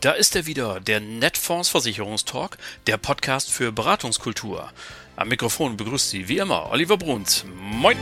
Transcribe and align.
Da 0.00 0.12
ist 0.12 0.36
er 0.36 0.46
wieder, 0.46 0.80
der 0.80 1.00
Netfonds 1.00 1.70
Versicherungstalk, 1.70 2.58
der 2.86 2.98
Podcast 2.98 3.50
für 3.50 3.72
Beratungskultur. 3.72 4.70
Am 5.14 5.28
Mikrofon 5.28 5.76
begrüßt 5.76 6.10
Sie 6.10 6.28
wie 6.28 6.38
immer 6.38 6.70
Oliver 6.70 6.98
Bruns. 6.98 7.44
Moin! 7.54 7.96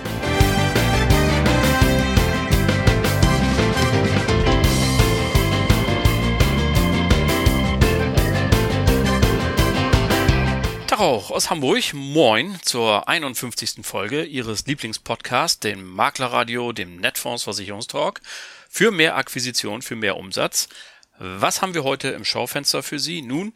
Tag 10.89 11.01
auch 11.01 11.31
aus 11.31 11.51
Hamburg. 11.51 11.93
Moin 11.93 12.59
zur 12.63 13.09
51. 13.09 13.85
Folge 13.85 14.25
Ihres 14.25 14.67
Lieblingspodcasts, 14.67 15.61
dem 15.61 15.87
Maklerradio, 15.87 16.73
dem 16.73 16.97
Netfonds 16.97 17.45
Versicherungstalk. 17.45 18.21
Für 18.69 18.91
mehr 18.91 19.17
Akquisition, 19.17 19.83
für 19.83 19.95
mehr 19.95 20.17
Umsatz. 20.17 20.69
Was 21.19 21.63
haben 21.63 21.75
wir 21.75 21.85
heute 21.85 22.09
im 22.09 22.25
Schaufenster 22.25 22.83
für 22.83 22.99
Sie? 22.99 23.23
Nun, 23.23 23.53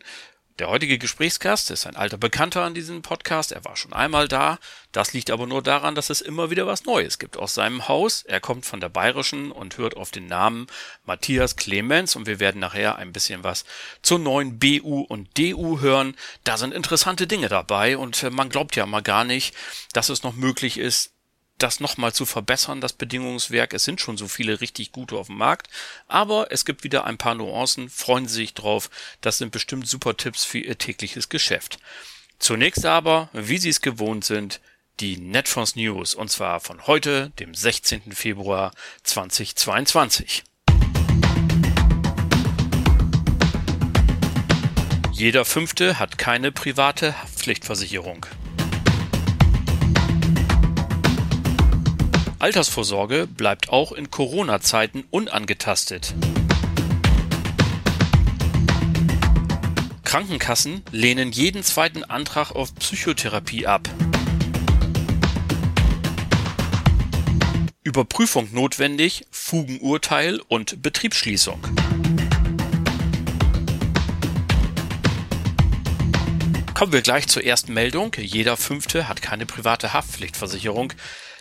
der 0.61 0.69
heutige 0.69 0.99
Gesprächsgast 0.99 1.71
ist 1.71 1.87
ein 1.87 1.95
alter 1.95 2.19
Bekannter 2.19 2.65
an 2.65 2.75
diesem 2.75 3.03
Podcast. 3.03 3.53
Er 3.53 3.65
war 3.65 3.77
schon 3.77 3.93
einmal 3.93 4.27
da. 4.27 4.59
Das 4.91 5.13
liegt 5.13 5.31
aber 5.31 5.47
nur 5.47 5.63
daran, 5.63 5.95
dass 5.95 6.11
es 6.11 6.21
immer 6.21 6.51
wieder 6.51 6.67
was 6.67 6.85
Neues 6.85 7.19
gibt 7.19 7.37
aus 7.37 7.55
seinem 7.55 7.87
Haus. 7.87 8.23
Er 8.23 8.41
kommt 8.41 8.67
von 8.67 8.81
der 8.81 8.89
Bayerischen 8.89 9.53
und 9.53 9.77
hört 9.77 9.97
auf 9.97 10.11
den 10.11 10.27
Namen 10.27 10.67
Matthias 11.05 11.55
Clemens 11.55 12.17
und 12.17 12.27
wir 12.27 12.41
werden 12.41 12.61
nachher 12.61 12.97
ein 12.97 13.13
bisschen 13.13 13.45
was 13.45 13.65
zur 14.03 14.19
neuen 14.19 14.59
BU 14.59 15.03
und 15.03 15.37
DU 15.39 15.81
hören. 15.81 16.17
Da 16.43 16.57
sind 16.57 16.75
interessante 16.75 17.29
Dinge 17.29 17.49
dabei 17.49 17.97
und 17.97 18.21
äh, 18.25 18.31
man 18.31 18.49
glaubt 18.49 18.75
ja 18.75 18.87
mal 18.87 19.03
gar 19.03 19.25
nicht, 19.25 19.55
dass 19.93 20.09
es 20.09 20.25
noch 20.25 20.35
möglich 20.35 20.79
ist, 20.79 21.13
das 21.59 21.81
nochmal 21.81 22.13
zu 22.13 22.25
verbessern, 22.25 22.81
das 22.81 22.93
Bedingungswerk. 22.93 23.75
Es 23.75 23.85
sind 23.85 24.01
schon 24.01 24.17
so 24.17 24.29
viele 24.29 24.61
richtig 24.61 24.93
gute 24.93 25.17
auf 25.17 25.27
dem 25.27 25.37
Markt, 25.37 25.69
aber 26.07 26.51
es 26.51 26.65
gibt 26.65 26.85
wieder 26.85 27.05
ein 27.05 27.19
paar 27.19 27.35
Nuancen. 27.35 27.91
Freuen 27.91 28.27
Sie 28.27 28.35
sich 28.35 28.55
drauf. 28.55 28.91
Das 29.21 29.39
sind 29.39 29.51
bestimmt 29.51 29.87
super 29.87 30.17
Tipps 30.17 30.45
für 30.45 30.59
Ihr 30.59 30.79
tägliches 30.79 31.29
Geschäft. 31.29 31.79
Zunächst 32.39 32.87
aber, 32.87 33.29
wie 33.33 33.59
Sie 33.59 33.69
es 33.69 33.81
gewohnt 33.81 34.25
sind, 34.25 34.61
die 35.01 35.17
Netfonds 35.17 35.77
News 35.77 36.15
und 36.15 36.31
zwar 36.31 36.61
von 36.61 36.87
heute, 36.87 37.31
dem 37.39 37.55
16. 37.55 38.13
Februar 38.13 38.73
2022. 39.05 40.45
Jeder 45.13 45.45
Fünfte 45.45 45.99
hat 45.99 46.17
keine 46.17 46.53
private 46.53 47.21
Haftpflichtversicherung. 47.21 48.27
Altersvorsorge 52.41 53.27
bleibt 53.27 53.71
auch 53.71 53.91
in 53.91 54.13
Corona-Zeiten 54.13 55.05
unangetastet. 55.11 56.15
Krankenkassen 60.05 60.83
lehnen 60.93 61.33
jeden 61.33 61.65
zweiten 61.65 62.05
Antrag 62.05 62.53
auf 62.53 62.73
Psychotherapie 62.77 63.67
ab. 63.67 63.89
Überprüfung 67.83 68.49
notwendig, 68.53 69.27
Fugenurteil 69.33 70.41
und 70.47 70.81
Betriebsschließung. 70.81 71.61
Kommen 76.75 76.93
wir 76.93 77.03
gleich 77.03 77.27
zur 77.27 77.43
ersten 77.43 77.75
Meldung. 77.75 78.13
Jeder 78.17 78.57
Fünfte 78.57 79.09
hat 79.09 79.21
keine 79.23 79.47
private 79.47 79.93
Haftpflichtversicherung. 79.93 80.93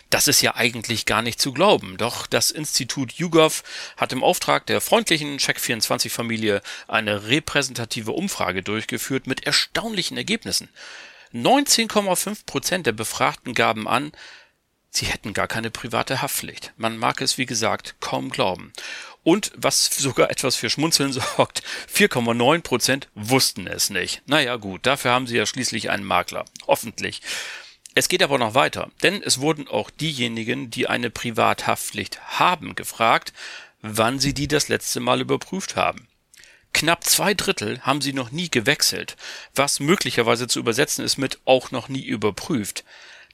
Das 0.09 0.27
ist 0.27 0.41
ja 0.41 0.55
eigentlich 0.55 1.05
gar 1.05 1.21
nicht 1.21 1.41
zu 1.41 1.51
glauben. 1.51 1.97
Doch 1.97 2.27
das 2.27 2.51
Institut 2.51 3.13
YouGov 3.13 3.63
hat 3.97 4.13
im 4.13 4.23
Auftrag 4.23 4.65
der 4.65 4.79
freundlichen 4.79 5.37
Check24-Familie 5.37 6.61
eine 6.87 7.27
repräsentative 7.27 8.11
Umfrage 8.11 8.63
durchgeführt 8.63 9.27
mit 9.27 9.45
erstaunlichen 9.45 10.17
Ergebnissen. 10.17 10.69
19,5 11.33 12.45
Prozent 12.45 12.87
der 12.87 12.93
Befragten 12.93 13.53
gaben 13.53 13.87
an, 13.87 14.13
sie 14.89 15.07
hätten 15.07 15.33
gar 15.33 15.47
keine 15.47 15.71
private 15.71 16.21
Haftpflicht. 16.21 16.73
Man 16.77 16.97
mag 16.97 17.19
es, 17.21 17.37
wie 17.37 17.45
gesagt, 17.45 17.95
kaum 17.99 18.29
glauben. 18.29 18.71
Und 19.23 19.51
was 19.57 19.87
sogar 19.87 20.31
etwas 20.31 20.55
für 20.55 20.69
Schmunzeln 20.69 21.11
sorgt, 21.35 21.63
4,9 21.93 22.61
Prozent 22.61 23.09
wussten 23.13 23.67
es 23.67 23.89
nicht. 23.89 24.21
Naja 24.25 24.55
gut, 24.55 24.85
dafür 24.85 25.11
haben 25.11 25.27
sie 25.27 25.35
ja 25.35 25.45
schließlich 25.45 25.89
einen 25.89 26.05
Makler. 26.05 26.45
Hoffentlich. 26.65 27.21
Es 27.97 28.09
geht 28.09 28.21
aber 28.21 28.37
noch 28.37 28.53
weiter, 28.53 28.91
denn 29.01 29.23
es 29.23 29.39
wurden 29.39 29.67
auch 29.67 29.89
diejenigen, 29.89 30.69
die 30.69 30.85
eine 30.85 31.09
Privathaftpflicht 31.09 32.21
haben, 32.37 32.75
gefragt, 32.75 33.33
wann 33.81 34.19
sie 34.19 34.35
die 34.35 34.47
das 34.47 34.67
letzte 34.67 34.99
Mal 34.99 35.19
überprüft 35.19 35.75
haben. 35.75 36.07
Knapp 36.73 37.05
zwei 37.05 37.33
Drittel 37.33 37.81
haben 37.81 38.01
sie 38.01 38.13
noch 38.13 38.29
nie 38.29 38.51
gewechselt, 38.51 39.17
was 39.55 39.79
möglicherweise 39.79 40.47
zu 40.47 40.59
übersetzen 40.59 41.03
ist 41.03 41.17
mit 41.17 41.39
auch 41.45 41.71
noch 41.71 41.89
nie 41.89 42.05
überprüft. 42.05 42.85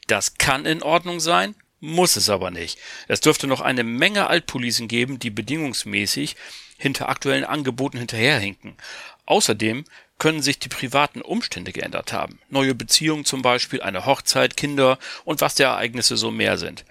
Das 0.08 0.36
kann 0.36 0.66
in 0.66 0.82
Ordnung 0.82 1.20
sein, 1.20 1.56
muss 1.82 2.16
es 2.16 2.30
aber 2.30 2.50
nicht. 2.50 2.80
Es 3.10 3.20
dürfte 3.20 3.48
noch 3.48 3.60
eine 3.60 3.84
Menge 3.84 4.28
Altpolicen 4.28 4.88
geben, 4.88 5.20
die 5.20 5.30
bedingungsmäßig 5.30 6.38
hinter 6.78 7.10
aktuellen 7.10 7.44
Angeboten 7.44 7.98
hinterherhinken. 7.98 8.78
Außerdem 9.26 9.84
können 10.20 10.42
sich 10.42 10.60
die 10.60 10.70
privaten 10.70 11.22
Umstände 11.22 11.72
geändert 11.72 12.14
haben. 12.14 12.40
Neue 12.50 12.76
Beziehungen 12.76 13.26
zum 13.26 13.42
Beispiel, 13.42 13.82
eine 13.82 14.06
Hochzeit, 14.06 14.56
Kinder 14.56 14.98
und 15.26 15.42
was 15.42 15.56
der 15.56 15.70
Ereignisse 15.70 16.18
so 16.18 16.32
mehr 16.32 16.58
sind. 16.58 16.86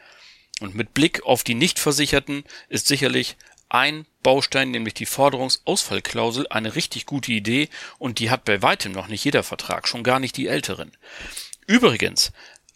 Und 0.60 0.74
mit 0.74 0.94
Blick 0.94 1.24
auf 1.24 1.42
die 1.42 1.54
Nichtversicherten 1.54 2.44
ist 2.68 2.86
sicherlich 2.86 3.36
ein 3.68 4.06
Baustein, 4.22 4.70
nämlich 4.70 4.94
die 4.94 5.06
Forderungsausfallklausel, 5.06 6.46
eine 6.50 6.74
richtig 6.74 7.06
gute 7.06 7.32
Idee 7.32 7.68
und 7.98 8.18
die 8.18 8.30
hat 8.30 8.44
bei 8.44 8.60
weitem 8.62 8.92
noch 8.92 9.08
nicht 9.08 9.24
jeder 9.24 9.42
Vertrag, 9.42 9.88
schon 9.88 10.04
gar 10.04 10.20
nicht 10.20 10.36
die 10.36 10.46
älteren. 10.46 10.92
Übrigens, 11.66 12.32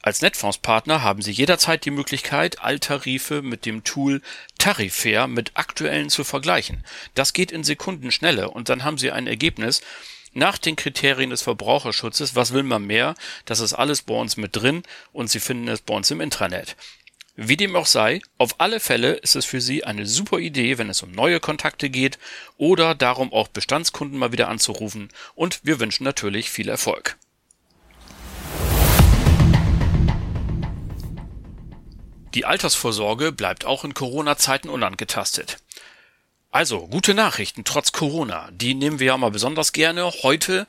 als 0.07 0.23
Netfondspartner 0.23 1.03
haben 1.03 1.21
Sie 1.21 1.33
jederzeit 1.33 1.85
die 1.85 1.91
Möglichkeit, 1.91 2.63
Alttarife 2.63 3.43
mit 3.43 3.67
dem 3.67 3.85
Tool 3.85 4.23
Tarifair 4.57 5.27
mit 5.27 5.51
aktuellen 5.55 6.11
zu 6.11 6.25
vergleichen. 6.25 6.85
Das 7.15 7.33
geht 7.33 7.51
in 7.53 7.65
Sekundenschnelle 7.65 8.51
und 8.51 8.69
dann 8.69 8.85
haben 8.85 8.99
Sie 8.99 9.11
ein 9.11 9.27
Ergebnis, 9.27 9.83
nach 10.37 10.59
den 10.59 10.77
Kriterien 10.77 11.31
des 11.31 11.43
Verbraucherschutzes. 11.43 12.37
Was 12.37 12.53
will 12.53 12.63
man 12.63 12.87
mehr? 12.87 13.15
Das 13.47 13.61
ist 13.61 13.73
alles 13.73 14.03
bei 14.03 14.15
uns 14.15 14.37
mit 14.37 14.55
drin 14.55 14.83
und 15.13 15.31
Sie 15.31 15.41
finden 15.41 15.67
es 15.69 15.81
bei 15.81 15.95
uns 15.95 16.11
im 16.11 16.21
Intranet. 16.21 16.77
Wie 17.37 17.57
dem 17.57 17.75
auch 17.75 17.87
sei, 17.87 18.21
auf 18.39 18.61
alle 18.61 18.79
Fälle 18.79 19.15
ist 19.15 19.35
es 19.35 19.45
für 19.45 19.61
Sie 19.61 19.85
eine 19.85 20.07
super 20.07 20.39
Idee, 20.39 20.79
wenn 20.79 20.91
es 20.91 21.03
um 21.03 21.11
neue 21.11 21.41
Kontakte 21.41 21.91
geht 21.91 22.19
oder 22.59 22.95
darum 22.95 23.33
auch 23.33 23.49
Bestandskunden 23.49 24.19
mal 24.19 24.33
wieder 24.33 24.49
anzurufen 24.49 25.09
und 25.35 25.61
wir 25.65 25.81
wünschen 25.81 26.05
natürlich 26.05 26.51
viel 26.51 26.69
Erfolg. 26.69 27.17
Die 32.35 32.45
Altersvorsorge 32.45 33.33
bleibt 33.33 33.65
auch 33.65 33.85
in 33.85 33.95
Corona-Zeiten 33.95 34.69
unangetastet. 34.69 35.57
Also, 36.57 36.87
gute 36.87 37.13
Nachrichten 37.13 37.65
trotz 37.65 37.93
Corona. 37.93 38.49
Die 38.51 38.73
nehmen 38.73 38.99
wir 38.99 39.09
ja 39.09 39.19
mal 39.19 39.31
besonders 39.31 39.75
gerne. 39.75 40.11
Heute 40.23 40.67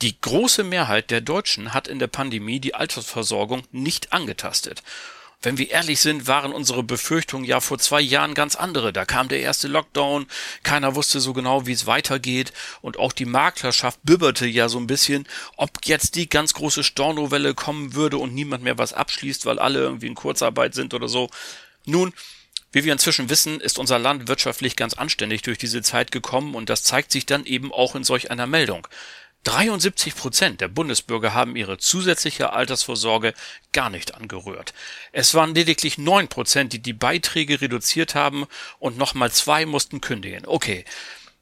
die 0.00 0.18
große 0.18 0.64
Mehrheit 0.64 1.10
der 1.10 1.20
Deutschen 1.20 1.74
hat 1.74 1.88
in 1.88 1.98
der 1.98 2.06
Pandemie 2.06 2.58
die 2.58 2.74
Altersversorgung 2.74 3.64
nicht 3.70 4.14
angetastet. 4.14 4.82
Wenn 5.42 5.58
wir 5.58 5.70
ehrlich 5.70 6.00
sind, 6.00 6.26
waren 6.26 6.54
unsere 6.54 6.82
Befürchtungen 6.82 7.44
ja 7.44 7.60
vor 7.60 7.78
zwei 7.78 8.00
Jahren 8.00 8.32
ganz 8.32 8.56
andere. 8.56 8.94
Da 8.94 9.04
kam 9.04 9.28
der 9.28 9.40
erste 9.40 9.68
Lockdown, 9.68 10.26
keiner 10.62 10.94
wusste 10.94 11.20
so 11.20 11.34
genau, 11.34 11.66
wie 11.66 11.72
es 11.72 11.86
weitergeht 11.86 12.54
und 12.80 12.98
auch 12.98 13.12
die 13.12 13.26
Maklerschaft 13.26 14.00
bibberte 14.04 14.46
ja 14.46 14.70
so 14.70 14.78
ein 14.78 14.86
bisschen, 14.86 15.28
ob 15.58 15.84
jetzt 15.84 16.14
die 16.14 16.30
ganz 16.30 16.54
große 16.54 16.82
Stornowelle 16.82 17.52
kommen 17.52 17.92
würde 17.92 18.16
und 18.16 18.32
niemand 18.32 18.64
mehr 18.64 18.78
was 18.78 18.94
abschließt, 18.94 19.44
weil 19.44 19.58
alle 19.58 19.80
irgendwie 19.80 20.06
in 20.06 20.14
Kurzarbeit 20.14 20.72
sind 20.72 20.94
oder 20.94 21.08
so. 21.08 21.28
Nun, 21.84 22.14
wie 22.76 22.84
wir 22.84 22.92
inzwischen 22.92 23.30
wissen, 23.30 23.58
ist 23.58 23.78
unser 23.78 23.98
Land 23.98 24.28
wirtschaftlich 24.28 24.76
ganz 24.76 24.92
anständig 24.92 25.40
durch 25.40 25.56
diese 25.56 25.80
Zeit 25.80 26.12
gekommen 26.12 26.54
und 26.54 26.68
das 26.68 26.82
zeigt 26.82 27.10
sich 27.10 27.24
dann 27.24 27.46
eben 27.46 27.72
auch 27.72 27.94
in 27.94 28.04
solch 28.04 28.30
einer 28.30 28.46
Meldung. 28.46 28.86
73 29.44 30.14
Prozent 30.14 30.60
der 30.60 30.68
Bundesbürger 30.68 31.32
haben 31.32 31.56
ihre 31.56 31.78
zusätzliche 31.78 32.52
Altersvorsorge 32.52 33.32
gar 33.72 33.88
nicht 33.88 34.14
angerührt. 34.14 34.74
Es 35.12 35.32
waren 35.32 35.54
lediglich 35.54 35.96
9 35.96 36.28
Prozent, 36.28 36.74
die 36.74 36.82
die 36.82 36.92
Beiträge 36.92 37.62
reduziert 37.62 38.14
haben 38.14 38.44
und 38.78 38.98
nochmal 38.98 39.32
zwei 39.32 39.64
mussten 39.64 40.02
kündigen. 40.02 40.44
Okay. 40.44 40.84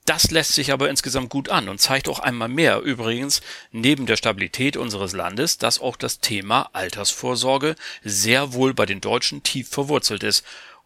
Das 0.07 0.31
lässt 0.31 0.53
sich 0.53 0.71
aber 0.71 0.91
insgesamt 0.91 1.31
gut 1.31 1.49
an 1.49 1.71
und 1.71 1.81
zeigt 1.81 2.11
auch 2.11 2.19
einmal 2.19 2.51
mehr 2.51 2.81
übrigens 2.83 3.41
neben 3.73 4.05
der 4.05 4.19
Stabilität 4.19 4.77
unseres 4.77 5.15
Landes, 5.15 5.57
dass 5.57 5.81
auch 5.81 5.97
das 5.97 6.21
Thema 6.21 6.69
Altersvorsorge 6.75 7.75
sehr 8.05 8.53
wohl 8.53 8.75
bei 8.75 8.85
den 8.85 9.01
Deutschen 9.01 9.43
tief 9.43 9.71
verwurzelt 9.71 10.23
ist 10.23 10.45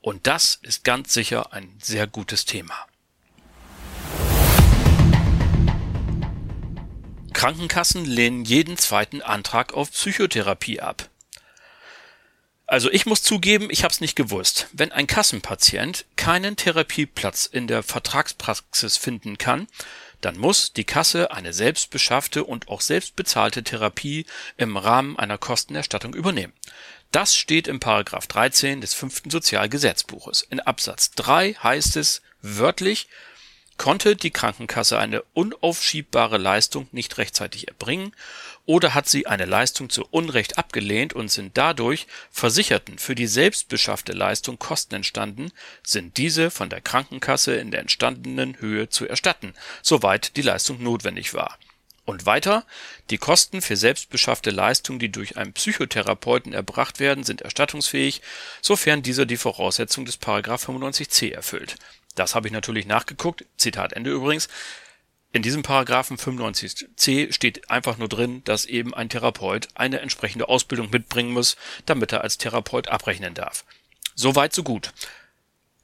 und 0.09 0.27
das 0.27 0.59
ist 0.63 0.85
ganz 0.85 1.13
sicher 1.13 1.53
ein 1.53 1.71
sehr 1.83 2.07
gutes 2.07 2.47
Thema. 2.47 2.87
Krankenkassen 7.35 8.07
lehnen 8.07 8.47
jeden 8.47 8.79
zweiten 8.79 9.21
Antrag 9.21 9.75
auf 9.75 9.93
Psychotherapie 9.93 10.81
ab. 10.81 11.11
Also 12.67 12.91
ich 12.91 13.05
muss 13.05 13.23
zugeben, 13.23 13.69
ich 13.71 13.85
habe 13.85 13.93
es 13.93 14.01
nicht 14.01 14.17
gewusst. 14.17 14.69
Wenn 14.73 14.93
ein 14.93 15.07
Kassenpatient 15.07 16.07
keinen 16.17 16.57
Therapieplatz 16.57 17.45
in 17.45 17.67
der 17.67 17.83
Vertragspraxis 17.83 18.97
finden 18.97 19.37
kann, 19.37 19.69
dann 20.23 20.39
muss 20.39 20.73
die 20.73 20.85
Kasse 20.85 21.33
eine 21.33 21.53
selbstbeschaffte 21.53 22.45
und 22.45 22.69
auch 22.69 22.81
selbstbezahlte 22.81 23.63
Therapie 23.63 24.25
im 24.57 24.79
Rahmen 24.79 25.19
einer 25.19 25.39
Kostenerstattung 25.39 26.15
übernehmen. 26.15 26.55
Das 27.11 27.35
steht 27.35 27.69
im 27.69 27.81
Paragraph 27.81 28.27
13 28.27 28.83
des 28.83 28.93
fünften 28.93 29.31
Sozialgesetzbuches. 29.31 30.43
In 30.43 30.61
Absatz 30.61 31.13
3 31.13 31.55
heißt 31.55 31.97
es 31.97 32.21
wörtlich, 32.43 33.09
konnte 33.79 34.15
die 34.15 34.31
Krankenkasse 34.31 34.99
eine 34.99 35.23
unaufschiebbare 35.33 36.37
Leistung 36.37 36.89
nicht 36.93 37.17
rechtzeitig 37.17 37.69
erbringen 37.69 38.13
oder 38.67 38.93
hat 38.93 39.09
sie 39.09 39.27
eine 39.27 39.47
Leistung 39.47 39.89
zu 39.89 40.07
Unrecht 40.11 40.59
abgelehnt 40.59 41.15
und 41.15 41.31
sind 41.31 41.57
dadurch 41.57 42.07
Versicherten 42.31 42.99
für 42.99 43.15
die 43.15 43.27
selbstbeschaffte 43.27 44.13
Leistung 44.13 44.59
Kosten 44.59 44.97
entstanden, 44.97 45.53
sind 45.83 46.19
diese 46.19 46.51
von 46.51 46.69
der 46.69 46.83
Krankenkasse 46.83 47.55
in 47.55 47.71
der 47.71 47.81
entstandenen 47.81 48.61
Höhe 48.61 48.91
zu 48.91 49.09
erstatten, 49.09 49.55
soweit 49.81 50.37
die 50.37 50.43
Leistung 50.43 50.83
notwendig 50.83 51.33
war. 51.33 51.57
Und 52.09 52.25
weiter, 52.25 52.65
die 53.11 53.19
Kosten 53.19 53.61
für 53.61 53.77
selbstbeschaffte 53.77 54.51
Leistungen, 54.51 54.99
die 54.99 55.13
durch 55.13 55.37
einen 55.37 55.53
Psychotherapeuten 55.53 56.55
erbracht 56.55 57.01
werden, 57.01 57.23
sind 57.23 57.43
erstattungsfähig, 57.43 58.23
sofern 58.63 59.03
dieser 59.03 59.27
die 59.27 59.37
Voraussetzung 59.37 60.07
des 60.07 60.17
Paragraph 60.17 60.69
95c 60.69 61.33
erfüllt 61.33 61.77
das 62.19 62.35
habe 62.35 62.49
ich 62.49 62.53
natürlich 62.53 62.87
nachgeguckt. 62.87 63.45
Zitat 63.57 63.93
Ende 63.93 64.11
übrigens. 64.11 64.49
In 65.31 65.43
diesem 65.43 65.63
Paragraphen 65.63 66.17
95c 66.17 67.33
steht 67.33 67.71
einfach 67.71 67.99
nur 67.99 68.09
drin, 68.09 68.43
dass 68.45 68.65
eben 68.65 68.95
ein 68.95 69.11
Therapeut 69.11 69.69
eine 69.75 70.01
entsprechende 70.01 70.49
Ausbildung 70.49 70.91
mitbringen 70.91 71.33
muss, 71.33 71.57
damit 71.85 72.13
er 72.13 72.23
als 72.23 72.39
Therapeut 72.39 72.89
abrechnen 72.89 73.35
darf. 73.35 73.65
So 74.15 74.35
weit, 74.37 74.55
so 74.55 74.63
gut. 74.63 74.93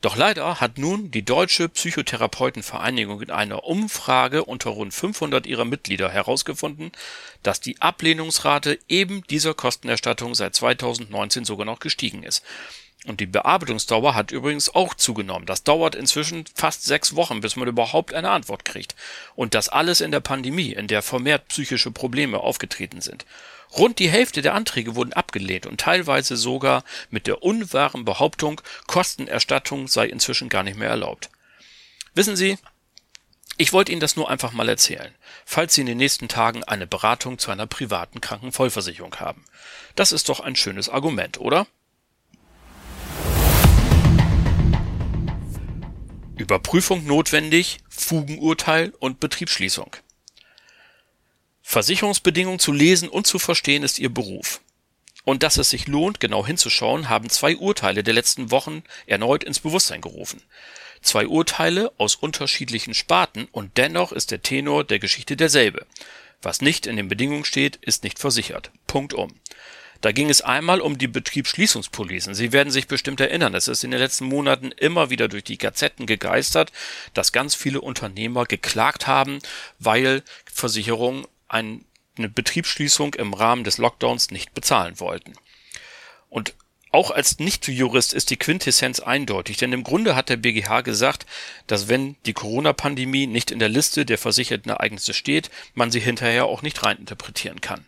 Doch 0.04 0.16
leider 0.16 0.60
hat 0.60 0.76
nun 0.76 1.10
die 1.10 1.24
Deutsche 1.24 1.66
Psychotherapeutenvereinigung 1.70 3.22
in 3.22 3.30
einer 3.30 3.64
Umfrage 3.64 4.44
unter 4.44 4.68
rund 4.68 4.92
500 4.92 5.46
ihrer 5.46 5.64
Mitglieder 5.64 6.10
herausgefunden, 6.10 6.92
dass 7.42 7.62
die 7.62 7.80
Ablehnungsrate 7.80 8.78
eben 8.86 9.26
dieser 9.28 9.54
Kostenerstattung 9.54 10.34
seit 10.34 10.54
2019 10.54 11.46
sogar 11.46 11.64
noch 11.64 11.78
gestiegen 11.78 12.22
ist. 12.22 12.44
Und 13.06 13.20
die 13.20 13.26
Bearbeitungsdauer 13.26 14.14
hat 14.14 14.30
übrigens 14.30 14.74
auch 14.74 14.92
zugenommen. 14.92 15.46
Das 15.46 15.64
dauert 15.64 15.94
inzwischen 15.94 16.44
fast 16.54 16.84
sechs 16.84 17.16
Wochen, 17.16 17.40
bis 17.40 17.56
man 17.56 17.66
überhaupt 17.66 18.12
eine 18.12 18.28
Antwort 18.28 18.66
kriegt. 18.66 18.94
Und 19.34 19.54
das 19.54 19.70
alles 19.70 20.02
in 20.02 20.10
der 20.10 20.20
Pandemie, 20.20 20.74
in 20.74 20.86
der 20.86 21.00
vermehrt 21.00 21.48
psychische 21.48 21.90
Probleme 21.90 22.40
aufgetreten 22.40 23.00
sind. 23.00 23.24
Rund 23.76 23.98
die 23.98 24.08
Hälfte 24.08 24.40
der 24.40 24.54
Anträge 24.54 24.94
wurden 24.94 25.12
abgelehnt 25.12 25.66
und 25.66 25.80
teilweise 25.80 26.36
sogar 26.36 26.84
mit 27.10 27.26
der 27.26 27.42
unwahren 27.42 28.04
Behauptung, 28.04 28.60
Kostenerstattung 28.86 29.88
sei 29.88 30.06
inzwischen 30.06 30.48
gar 30.48 30.62
nicht 30.62 30.78
mehr 30.78 30.90
erlaubt. 30.90 31.30
Wissen 32.14 32.36
Sie, 32.36 32.56
ich 33.56 33.72
wollte 33.72 33.90
Ihnen 33.90 34.00
das 34.00 34.14
nur 34.14 34.30
einfach 34.30 34.52
mal 34.52 34.68
erzählen, 34.68 35.12
falls 35.44 35.74
Sie 35.74 35.80
in 35.80 35.88
den 35.88 35.98
nächsten 35.98 36.28
Tagen 36.28 36.62
eine 36.62 36.86
Beratung 36.86 37.38
zu 37.38 37.50
einer 37.50 37.66
privaten 37.66 38.20
Krankenvollversicherung 38.20 39.16
haben. 39.16 39.44
Das 39.96 40.12
ist 40.12 40.28
doch 40.28 40.38
ein 40.38 40.54
schönes 40.54 40.88
Argument, 40.88 41.40
oder? 41.40 41.66
Überprüfung 46.36 47.06
notwendig, 47.06 47.78
Fugenurteil 47.88 48.92
und 48.98 49.18
Betriebsschließung. 49.18 49.96
Versicherungsbedingungen 51.74 52.60
zu 52.60 52.70
lesen 52.70 53.08
und 53.08 53.26
zu 53.26 53.40
verstehen 53.40 53.82
ist 53.82 53.98
ihr 53.98 54.08
Beruf. 54.08 54.60
Und 55.24 55.42
dass 55.42 55.56
es 55.56 55.70
sich 55.70 55.88
lohnt, 55.88 56.20
genau 56.20 56.46
hinzuschauen, 56.46 57.08
haben 57.08 57.28
zwei 57.30 57.56
Urteile 57.56 58.04
der 58.04 58.14
letzten 58.14 58.52
Wochen 58.52 58.84
erneut 59.06 59.42
ins 59.42 59.58
Bewusstsein 59.58 60.00
gerufen. 60.00 60.40
Zwei 61.02 61.26
Urteile 61.26 61.90
aus 61.98 62.14
unterschiedlichen 62.14 62.94
Sparten 62.94 63.48
und 63.50 63.76
dennoch 63.76 64.12
ist 64.12 64.30
der 64.30 64.40
Tenor 64.40 64.84
der 64.84 65.00
Geschichte 65.00 65.36
derselbe. 65.36 65.84
Was 66.42 66.60
nicht 66.60 66.86
in 66.86 66.96
den 66.96 67.08
Bedingungen 67.08 67.44
steht, 67.44 67.74
ist 67.74 68.04
nicht 68.04 68.20
versichert. 68.20 68.70
Punkt 68.86 69.12
um. 69.12 69.34
Da 70.00 70.12
ging 70.12 70.30
es 70.30 70.42
einmal 70.42 70.80
um 70.80 70.96
die 70.96 71.08
Betriebsschließungspolicen. 71.08 72.34
Sie 72.34 72.52
werden 72.52 72.70
sich 72.70 72.86
bestimmt 72.86 73.20
erinnern, 73.20 73.54
es 73.54 73.66
ist 73.66 73.82
in 73.82 73.90
den 73.90 73.98
letzten 73.98 74.26
Monaten 74.26 74.70
immer 74.70 75.10
wieder 75.10 75.26
durch 75.26 75.42
die 75.42 75.58
Gazetten 75.58 76.06
gegeistert, 76.06 76.70
dass 77.14 77.32
ganz 77.32 77.56
viele 77.56 77.80
Unternehmer 77.80 78.44
geklagt 78.44 79.08
haben, 79.08 79.40
weil 79.80 80.22
Versicherungen 80.44 81.26
eine 81.48 81.80
Betriebsschließung 82.16 83.14
im 83.14 83.34
Rahmen 83.34 83.64
des 83.64 83.78
Lockdowns 83.78 84.30
nicht 84.30 84.54
bezahlen 84.54 85.00
wollten. 85.00 85.34
Und 86.28 86.54
auch 86.94 87.10
als 87.10 87.40
Nicht-Jurist 87.40 88.14
ist 88.14 88.30
die 88.30 88.36
Quintessenz 88.36 89.00
eindeutig, 89.00 89.56
denn 89.56 89.72
im 89.72 89.82
Grunde 89.82 90.14
hat 90.14 90.28
der 90.28 90.36
BGH 90.36 90.82
gesagt, 90.82 91.26
dass 91.66 91.88
wenn 91.88 92.14
die 92.24 92.34
Corona-Pandemie 92.34 93.26
nicht 93.26 93.50
in 93.50 93.58
der 93.58 93.68
Liste 93.68 94.06
der 94.06 94.16
versicherten 94.16 94.70
Ereignisse 94.70 95.12
steht, 95.12 95.50
man 95.74 95.90
sie 95.90 95.98
hinterher 95.98 96.44
auch 96.44 96.62
nicht 96.62 96.84
reininterpretieren 96.84 97.60
kann. 97.60 97.84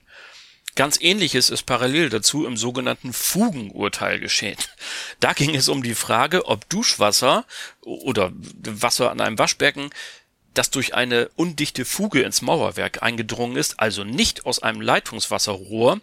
Ganz 0.75 1.01
ähnliches 1.01 1.51
ist 1.51 1.63
parallel 1.63 2.11
dazu 2.11 2.47
im 2.47 2.57
sogenannten 2.57 3.13
Fugenurteil 3.13 4.19
geschehen. 4.19 4.59
Da 5.21 5.33
ging 5.33 5.55
es 5.55 5.69
um 5.69 5.83
die 5.83 5.95
Frage, 5.95 6.47
ob 6.47 6.69
Duschwasser 6.69 7.47
oder 7.81 8.33
Wasser 8.35 9.13
an 9.13 9.21
einem 9.21 9.39
Waschbecken 9.39 9.91
das 10.59 10.71
durch 10.71 10.95
eine 10.95 11.29
undichte 11.37 11.85
Fuge 11.85 12.23
ins 12.23 12.43
Mauerwerk 12.43 13.03
eingedrungen 13.03 13.57
ist, 13.57 13.79
also 13.81 14.05
nicht 14.05 14.47
aus 14.47 14.61
einem 14.63 14.81
Leitungswasserrohr, 14.81 16.01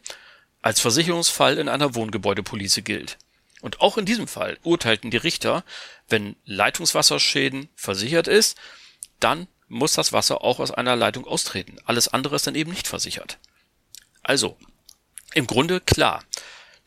als 0.61 0.79
Versicherungsfall 0.79 1.57
in 1.57 1.67
einer 1.67 1.95
Wohngebäudepolice 1.95 2.81
gilt. 2.81 3.17
Und 3.61 3.81
auch 3.81 3.97
in 3.97 4.05
diesem 4.05 4.27
Fall 4.27 4.57
urteilten 4.63 5.11
die 5.11 5.17
Richter, 5.17 5.63
wenn 6.07 6.35
Leitungswasserschäden 6.45 7.69
versichert 7.75 8.27
ist, 8.27 8.57
dann 9.19 9.47
muss 9.67 9.93
das 9.93 10.13
Wasser 10.13 10.43
auch 10.43 10.59
aus 10.59 10.71
einer 10.71 10.95
Leitung 10.95 11.25
austreten. 11.25 11.77
Alles 11.85 12.07
andere 12.07 12.35
ist 12.35 12.45
dann 12.45 12.55
eben 12.55 12.71
nicht 12.71 12.87
versichert. 12.87 13.39
Also, 14.21 14.57
im 15.33 15.47
Grunde 15.47 15.79
klar. 15.81 16.23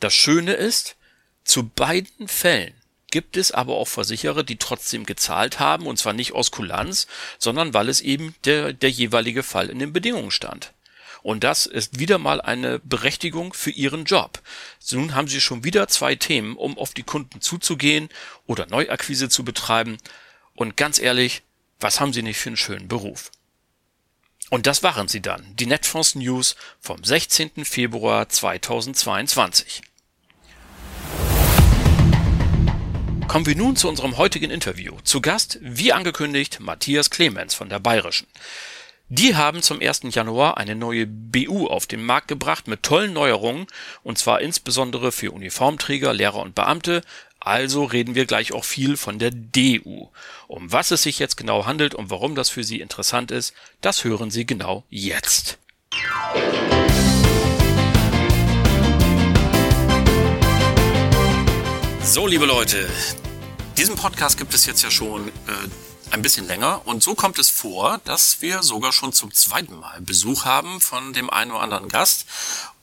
Das 0.00 0.14
Schöne 0.14 0.52
ist, 0.52 0.96
zu 1.44 1.68
beiden 1.68 2.28
Fällen 2.28 2.74
gibt 3.16 3.38
es 3.38 3.50
aber 3.50 3.76
auch 3.76 3.88
Versicherer, 3.88 4.42
die 4.42 4.58
trotzdem 4.58 5.06
gezahlt 5.06 5.58
haben, 5.58 5.86
und 5.86 5.98
zwar 5.98 6.12
nicht 6.12 6.34
aus 6.34 6.50
Kulanz, 6.50 7.06
sondern 7.38 7.72
weil 7.72 7.88
es 7.88 8.02
eben 8.02 8.34
der, 8.44 8.74
der 8.74 8.90
jeweilige 8.90 9.42
Fall 9.42 9.70
in 9.70 9.78
den 9.78 9.94
Bedingungen 9.94 10.30
stand. 10.30 10.74
Und 11.22 11.42
das 11.42 11.64
ist 11.64 11.98
wieder 11.98 12.18
mal 12.18 12.42
eine 12.42 12.78
Berechtigung 12.80 13.54
für 13.54 13.70
Ihren 13.70 14.04
Job. 14.04 14.42
Nun 14.90 15.14
haben 15.14 15.28
Sie 15.28 15.40
schon 15.40 15.64
wieder 15.64 15.88
zwei 15.88 16.14
Themen, 16.14 16.56
um 16.56 16.76
auf 16.76 16.92
die 16.92 17.04
Kunden 17.04 17.40
zuzugehen 17.40 18.10
oder 18.44 18.66
Neuakquise 18.66 19.30
zu 19.30 19.46
betreiben. 19.46 19.96
Und 20.54 20.76
ganz 20.76 20.98
ehrlich, 20.98 21.40
was 21.80 22.00
haben 22.00 22.12
Sie 22.12 22.22
nicht 22.22 22.36
für 22.36 22.50
einen 22.50 22.58
schönen 22.58 22.86
Beruf? 22.86 23.30
Und 24.50 24.66
das 24.66 24.82
waren 24.82 25.08
sie 25.08 25.22
dann, 25.22 25.56
die 25.56 25.64
Netfonds 25.64 26.16
News 26.16 26.54
vom 26.80 27.02
16. 27.02 27.64
Februar 27.64 28.28
2022. 28.28 29.80
Kommen 33.36 33.44
wir 33.44 33.54
nun 33.54 33.76
zu 33.76 33.90
unserem 33.90 34.16
heutigen 34.16 34.50
Interview. 34.50 34.94
Zu 35.04 35.20
Gast, 35.20 35.58
wie 35.60 35.92
angekündigt, 35.92 36.58
Matthias 36.58 37.10
Clemens 37.10 37.52
von 37.52 37.68
der 37.68 37.78
Bayerischen. 37.78 38.26
Die 39.10 39.36
haben 39.36 39.60
zum 39.60 39.78
1. 39.78 40.04
Januar 40.08 40.56
eine 40.56 40.74
neue 40.74 41.06
BU 41.06 41.66
auf 41.66 41.86
den 41.86 42.02
Markt 42.02 42.28
gebracht 42.28 42.66
mit 42.66 42.82
tollen 42.82 43.12
Neuerungen, 43.12 43.66
und 44.02 44.16
zwar 44.16 44.40
insbesondere 44.40 45.12
für 45.12 45.32
Uniformträger, 45.32 46.14
Lehrer 46.14 46.40
und 46.40 46.54
Beamte, 46.54 47.02
also 47.38 47.84
reden 47.84 48.14
wir 48.14 48.24
gleich 48.24 48.54
auch 48.54 48.64
viel 48.64 48.96
von 48.96 49.18
der 49.18 49.32
DU. 49.32 50.08
Um 50.48 50.72
was 50.72 50.90
es 50.90 51.02
sich 51.02 51.18
jetzt 51.18 51.36
genau 51.36 51.66
handelt 51.66 51.94
und 51.94 52.08
warum 52.08 52.36
das 52.36 52.48
für 52.48 52.64
Sie 52.64 52.80
interessant 52.80 53.30
ist, 53.30 53.52
das 53.82 54.02
hören 54.02 54.30
Sie 54.30 54.46
genau 54.46 54.84
jetzt. 54.88 55.58
So, 62.02 62.26
liebe 62.26 62.46
Leute, 62.46 62.88
diesen 63.76 63.96
Podcast 63.96 64.38
gibt 64.38 64.54
es 64.54 64.64
jetzt 64.66 64.82
ja 64.82 64.90
schon 64.90 65.28
äh, 65.28 65.32
ein 66.10 66.22
bisschen 66.22 66.46
länger. 66.46 66.82
Und 66.86 67.02
so 67.02 67.14
kommt 67.14 67.38
es 67.38 67.50
vor, 67.50 68.00
dass 68.04 68.40
wir 68.40 68.62
sogar 68.62 68.92
schon 68.92 69.12
zum 69.12 69.32
zweiten 69.32 69.76
Mal 69.78 70.00
Besuch 70.00 70.44
haben 70.44 70.80
von 70.80 71.12
dem 71.12 71.30
einen 71.30 71.50
oder 71.50 71.60
anderen 71.60 71.88
Gast. 71.88 72.26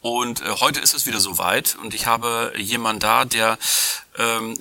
Und 0.02 0.42
äh, 0.42 0.50
heute 0.60 0.80
ist 0.80 0.94
es 0.94 1.06
wieder 1.06 1.20
soweit. 1.20 1.78
Und 1.82 1.94
ich 1.94 2.06
habe 2.06 2.54
jemanden 2.58 3.00
da, 3.00 3.26
der 3.26 3.58
ähm, 4.18 4.56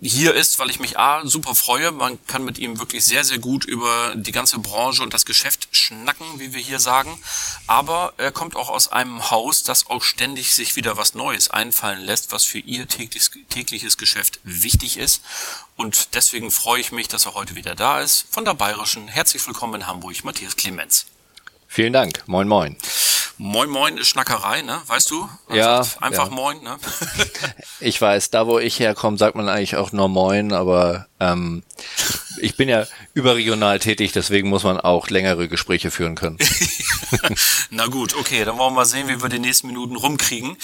hier 0.00 0.34
ist, 0.34 0.58
weil 0.58 0.70
ich 0.70 0.80
mich 0.80 0.98
A, 0.98 1.24
super 1.24 1.54
freue. 1.54 1.92
Man 1.92 2.18
kann 2.26 2.44
mit 2.44 2.58
ihm 2.58 2.78
wirklich 2.78 3.04
sehr, 3.04 3.24
sehr 3.24 3.38
gut 3.38 3.64
über 3.64 4.14
die 4.16 4.32
ganze 4.32 4.58
Branche 4.58 5.02
und 5.02 5.14
das 5.14 5.24
Geschäft 5.24 5.68
schnacken, 5.70 6.26
wie 6.38 6.52
wir 6.52 6.60
hier 6.60 6.80
sagen. 6.80 7.18
Aber 7.66 8.12
er 8.16 8.32
kommt 8.32 8.56
auch 8.56 8.68
aus 8.68 8.90
einem 8.90 9.30
Haus, 9.30 9.62
das 9.62 9.86
auch 9.86 10.02
ständig 10.02 10.54
sich 10.54 10.76
wieder 10.76 10.96
was 10.96 11.14
Neues 11.14 11.50
einfallen 11.50 12.00
lässt, 12.00 12.32
was 12.32 12.44
für 12.44 12.58
ihr 12.58 12.88
tägliches, 12.88 13.30
tägliches 13.48 13.96
Geschäft 13.96 14.40
wichtig 14.42 14.96
ist. 14.96 15.22
Und 15.76 16.14
deswegen 16.14 16.50
freue 16.50 16.80
ich 16.80 16.92
mich, 16.92 17.08
dass 17.08 17.26
er 17.26 17.34
heute 17.34 17.54
wieder 17.54 17.74
da 17.74 18.00
ist. 18.00 18.26
Von 18.30 18.44
der 18.44 18.54
Bayerischen. 18.54 19.08
Herzlich 19.08 19.46
willkommen 19.46 19.74
in 19.74 19.86
Hamburg, 19.86 20.24
Matthias 20.24 20.56
Clemens. 20.56 21.06
Vielen 21.74 21.92
Dank. 21.92 22.22
Moin, 22.28 22.46
moin. 22.46 22.76
Moin 23.36 23.68
Moin 23.68 23.98
ist 23.98 24.06
Schnackerei, 24.06 24.62
ne? 24.62 24.80
Weißt 24.86 25.10
du? 25.10 25.28
Man 25.48 25.58
ja. 25.58 25.80
einfach 26.00 26.28
ja. 26.28 26.32
Moin, 26.32 26.62
ne? 26.62 26.76
ich 27.80 28.00
weiß, 28.00 28.30
da 28.30 28.46
wo 28.46 28.60
ich 28.60 28.78
herkomme, 28.78 29.18
sagt 29.18 29.34
man 29.34 29.48
eigentlich 29.48 29.74
auch 29.74 29.90
nur 29.90 30.08
Moin, 30.08 30.52
aber 30.52 31.08
ähm, 31.18 31.64
ich 32.40 32.56
bin 32.56 32.68
ja 32.68 32.86
überregional 33.12 33.80
tätig, 33.80 34.12
deswegen 34.12 34.50
muss 34.50 34.62
man 34.62 34.78
auch 34.78 35.08
längere 35.08 35.48
Gespräche 35.48 35.90
führen 35.90 36.14
können. 36.14 36.38
Na 37.70 37.86
gut, 37.88 38.14
okay, 38.14 38.44
dann 38.44 38.56
wollen 38.56 38.74
wir 38.74 38.76
mal 38.76 38.84
sehen, 38.84 39.08
wie 39.08 39.20
wir 39.20 39.28
die 39.28 39.40
nächsten 39.40 39.66
Minuten 39.66 39.96
rumkriegen. 39.96 40.56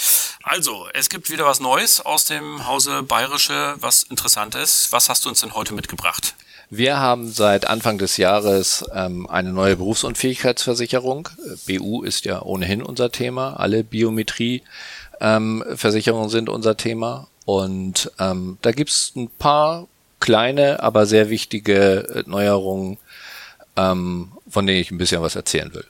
Also, 0.43 0.87
es 0.93 1.09
gibt 1.09 1.29
wieder 1.29 1.43
was 1.45 1.59
Neues 1.59 1.99
aus 1.99 2.23
dem 2.23 2.65
Hause 2.65 3.03
Bayerische, 3.03 3.75
was 3.81 4.03
interessant 4.03 4.55
ist. 4.55 4.93
Was 4.93 5.09
hast 5.09 5.25
du 5.25 5.29
uns 5.29 5.41
denn 5.41 5.55
heute 5.55 5.73
mitgebracht? 5.73 6.35
Wir 6.73 6.99
haben 6.99 7.29
seit 7.29 7.67
Anfang 7.67 7.97
des 7.97 8.15
Jahres 8.15 8.85
ähm, 8.95 9.29
eine 9.29 9.51
neue 9.51 9.75
Berufsunfähigkeitsversicherung. 9.75 11.27
BU 11.67 12.03
ist 12.03 12.23
ja 12.23 12.41
ohnehin 12.41 12.81
unser 12.81 13.11
Thema. 13.11 13.59
Alle 13.59 13.83
Biometrieversicherungen 13.83 16.25
ähm, 16.25 16.29
sind 16.29 16.47
unser 16.47 16.77
Thema. 16.77 17.27
Und 17.43 18.09
ähm, 18.19 18.57
da 18.61 18.71
gibt's 18.71 19.11
ein 19.17 19.29
paar 19.29 19.89
kleine, 20.21 20.81
aber 20.81 21.05
sehr 21.05 21.29
wichtige 21.29 22.07
äh, 22.07 22.23
Neuerungen, 22.25 22.97
ähm, 23.75 24.31
von 24.49 24.65
denen 24.65 24.79
ich 24.79 24.91
ein 24.91 24.97
bisschen 24.97 25.21
was 25.21 25.35
erzählen 25.35 25.73
will. 25.73 25.85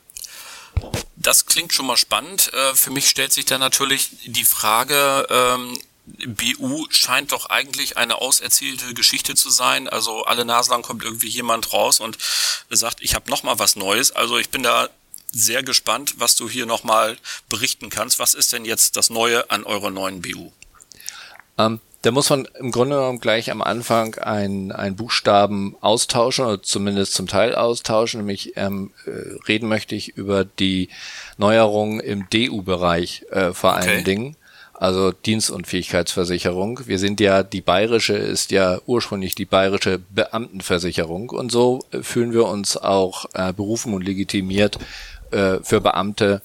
Das 1.16 1.46
klingt 1.46 1.74
schon 1.74 1.86
mal 1.86 1.98
spannend. 1.98 2.50
Äh, 2.56 2.74
für 2.74 2.90
mich 2.90 3.08
stellt 3.08 3.34
sich 3.34 3.46
da 3.46 3.60
natürlich 3.60 4.10
die 4.26 4.46
Frage, 4.46 5.28
ähm, 5.30 5.78
BU 6.06 6.88
scheint 6.90 7.32
doch 7.32 7.48
eigentlich 7.48 7.98
eine 7.98 8.22
auserzählte 8.22 8.94
Geschichte 8.94 9.36
zu 9.36 9.50
sein. 9.50 9.88
Also 9.88 10.24
alle 10.26 10.46
Nase 10.46 10.72
lang 10.72 10.82
kommt 10.82 11.04
irgendwie 11.04 11.30
jemand 11.30 11.74
raus 11.74 12.00
und 12.00 12.18
sagt, 12.70 13.02
ich 13.02 13.16
habe 13.16 13.30
noch 13.30 13.44
mal 13.44 13.60
was 13.60 13.76
Neues. 13.76 14.12
Also 14.12 14.38
ich 14.38 14.50
bin 14.50 14.64
da 14.64 14.90
sehr 15.32 15.64
gespannt, 15.64 16.16
was 16.18 16.36
du 16.36 16.50
hier 16.50 16.66
noch 16.66 16.84
mal 16.84 17.18
berichten 17.50 17.90
kannst. 17.90 18.20
Was 18.20 18.34
ist 18.34 18.52
denn 18.52 18.66
jetzt 18.66 18.98
das 18.98 19.10
Neue 19.10 19.50
an 19.50 19.64
eurer 19.64 19.92
neuen 19.92 20.22
BU? 20.22 20.52
Ähm, 21.58 21.80
da 22.02 22.12
muss 22.12 22.30
man 22.30 22.46
im 22.60 22.72
Grunde 22.72 22.96
genommen 22.96 23.20
gleich 23.20 23.52
am 23.52 23.62
Anfang 23.62 24.16
ein, 24.16 24.72
ein 24.72 24.96
Buchstaben 24.96 25.76
austauschen 25.82 26.46
oder 26.46 26.64
zumindest 26.64 27.14
zum 27.14 27.28
Teil 27.28 27.54
austauschen. 27.54 28.22
Nämlich 28.22 28.58
ähm, 28.58 28.92
äh, 29.06 29.38
reden 29.48 29.70
möchte 29.70 29.96
ich 29.96 30.10
über 30.18 30.44
die 30.44 30.90
Neuerungen 31.38 32.00
im 32.00 32.28
DU-Bereich 32.30 33.26
äh, 33.30 33.54
vor 33.54 33.74
okay. 33.74 33.88
allen 33.88 34.04
Dingen 34.04 34.36
also 34.82 35.12
Dienstunfähigkeitsversicherung. 35.12 36.88
Wir 36.88 36.98
sind 36.98 37.20
ja, 37.20 37.44
die 37.44 37.62
bayerische 37.62 38.16
ist 38.16 38.50
ja 38.50 38.80
ursprünglich 38.88 39.36
die 39.36 39.46
bayerische 39.46 40.00
Beamtenversicherung 40.00 41.30
und 41.30 41.52
so 41.52 41.86
äh, 41.92 42.02
fühlen 42.02 42.34
wir 42.34 42.46
uns 42.48 42.78
auch 42.78 43.26
äh, 43.34 43.54
berufen 43.54 43.94
und 43.94 44.02
legitimiert 44.02 44.80
äh, 45.30 45.60
für 45.62 45.82
Beamte 45.82 46.42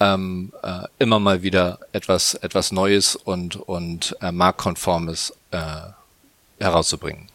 ähm, 0.00 0.52
äh, 0.64 0.80
immer 0.98 1.20
mal 1.20 1.42
wieder 1.42 1.78
etwas, 1.92 2.34
etwas 2.34 2.72
Neues 2.72 3.14
und, 3.14 3.54
und 3.54 4.16
äh, 4.20 4.32
marktkonformes 4.32 5.32
äh, 5.52 5.60
herauszubringen. 6.58 7.28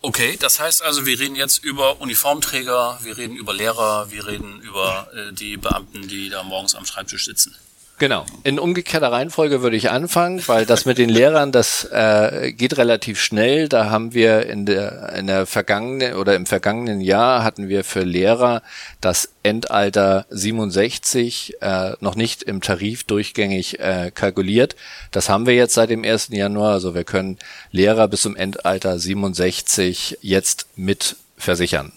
Okay, 0.00 0.36
das 0.38 0.60
heißt 0.60 0.82
also, 0.84 1.06
wir 1.06 1.18
reden 1.18 1.34
jetzt 1.34 1.64
über 1.64 2.00
Uniformträger, 2.00 3.00
wir 3.02 3.16
reden 3.16 3.34
über 3.34 3.52
Lehrer, 3.52 4.12
wir 4.12 4.28
reden 4.28 4.60
über 4.60 5.08
äh, 5.12 5.32
die 5.32 5.56
Beamten, 5.56 6.06
die 6.06 6.28
da 6.28 6.44
morgens 6.44 6.76
am 6.76 6.84
Schreibtisch 6.84 7.24
sitzen. 7.24 7.56
Genau. 8.04 8.26
In 8.42 8.58
umgekehrter 8.58 9.10
Reihenfolge 9.10 9.62
würde 9.62 9.78
ich 9.78 9.90
anfangen, 9.90 10.46
weil 10.46 10.66
das 10.66 10.84
mit 10.84 10.98
den 10.98 11.08
Lehrern, 11.08 11.52
das 11.52 11.88
äh, 11.90 12.52
geht 12.52 12.76
relativ 12.76 13.18
schnell. 13.18 13.66
Da 13.66 13.88
haben 13.88 14.12
wir 14.12 14.44
in 14.44 14.66
der 14.66 15.14
in 15.14 15.26
der 15.26 15.46
vergangenen 15.46 16.16
oder 16.16 16.34
im 16.36 16.44
vergangenen 16.44 17.00
Jahr 17.00 17.42
hatten 17.42 17.70
wir 17.70 17.82
für 17.82 18.02
Lehrer 18.02 18.60
das 19.00 19.30
Endalter 19.42 20.26
67 20.28 21.62
äh, 21.62 21.92
noch 22.00 22.14
nicht 22.14 22.42
im 22.42 22.60
Tarif 22.60 23.04
durchgängig 23.04 23.80
äh, 23.80 24.10
kalkuliert. 24.14 24.76
Das 25.10 25.30
haben 25.30 25.46
wir 25.46 25.54
jetzt 25.54 25.72
seit 25.72 25.88
dem 25.88 26.04
1. 26.04 26.28
Januar. 26.28 26.74
Also 26.74 26.94
wir 26.94 27.04
können 27.04 27.38
Lehrer 27.70 28.06
bis 28.08 28.20
zum 28.20 28.36
Endalter 28.36 28.98
67 28.98 30.18
jetzt 30.20 30.66
mit 30.76 31.16
versichern. 31.38 31.92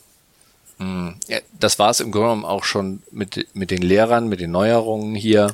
Hm, 0.80 1.16
das 1.60 1.80
war 1.80 1.90
es 1.90 2.00
im 2.00 2.14
Grunde 2.14 2.28
genommen 2.28 2.46
auch 2.46 2.64
schon 2.64 3.04
mit, 3.12 3.48
mit 3.54 3.72
den 3.72 3.82
Lehrern, 3.82 4.30
mit 4.30 4.40
den 4.40 4.52
Neuerungen 4.52 5.14
hier. 5.14 5.52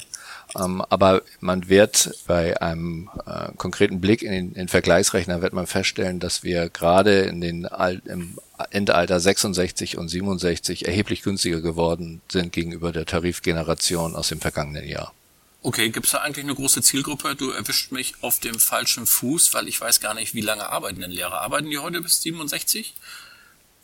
Ähm, 0.57 0.81
aber 0.89 1.23
man 1.39 1.67
wird 1.69 2.11
bei 2.27 2.61
einem 2.61 3.09
äh, 3.25 3.51
konkreten 3.57 4.01
Blick 4.01 4.21
in 4.21 4.31
den, 4.31 4.53
in 4.53 4.67
Vergleichsrechner 4.67 5.41
wird 5.41 5.53
man 5.53 5.67
feststellen, 5.67 6.19
dass 6.19 6.43
wir 6.43 6.69
gerade 6.69 7.21
in 7.21 7.41
den 7.41 7.65
Al 7.65 8.01
im 8.05 8.37
Endalter 8.69 9.19
66 9.19 9.97
und 9.97 10.09
67 10.09 10.87
erheblich 10.87 11.23
günstiger 11.23 11.61
geworden 11.61 12.21
sind 12.31 12.53
gegenüber 12.53 12.91
der 12.91 13.05
Tarifgeneration 13.05 14.15
aus 14.15 14.29
dem 14.29 14.39
vergangenen 14.39 14.87
Jahr. 14.87 15.13
Okay, 15.61 15.89
gibt 15.89 16.05
es 16.05 16.11
da 16.11 16.19
eigentlich 16.19 16.43
eine 16.43 16.55
große 16.55 16.81
Zielgruppe? 16.81 17.35
Du 17.35 17.51
erwischt 17.51 17.91
mich 17.91 18.15
auf 18.21 18.39
dem 18.39 18.59
falschen 18.59 19.05
Fuß, 19.05 19.53
weil 19.53 19.67
ich 19.67 19.79
weiß 19.79 20.01
gar 20.01 20.13
nicht, 20.13 20.33
wie 20.33 20.41
lange 20.41 20.69
arbeiten 20.69 20.99
denn 20.99 21.11
Lehrer? 21.11 21.41
Arbeiten 21.41 21.69
die 21.69 21.77
heute 21.77 22.01
bis 22.01 22.21
67? 22.21 22.93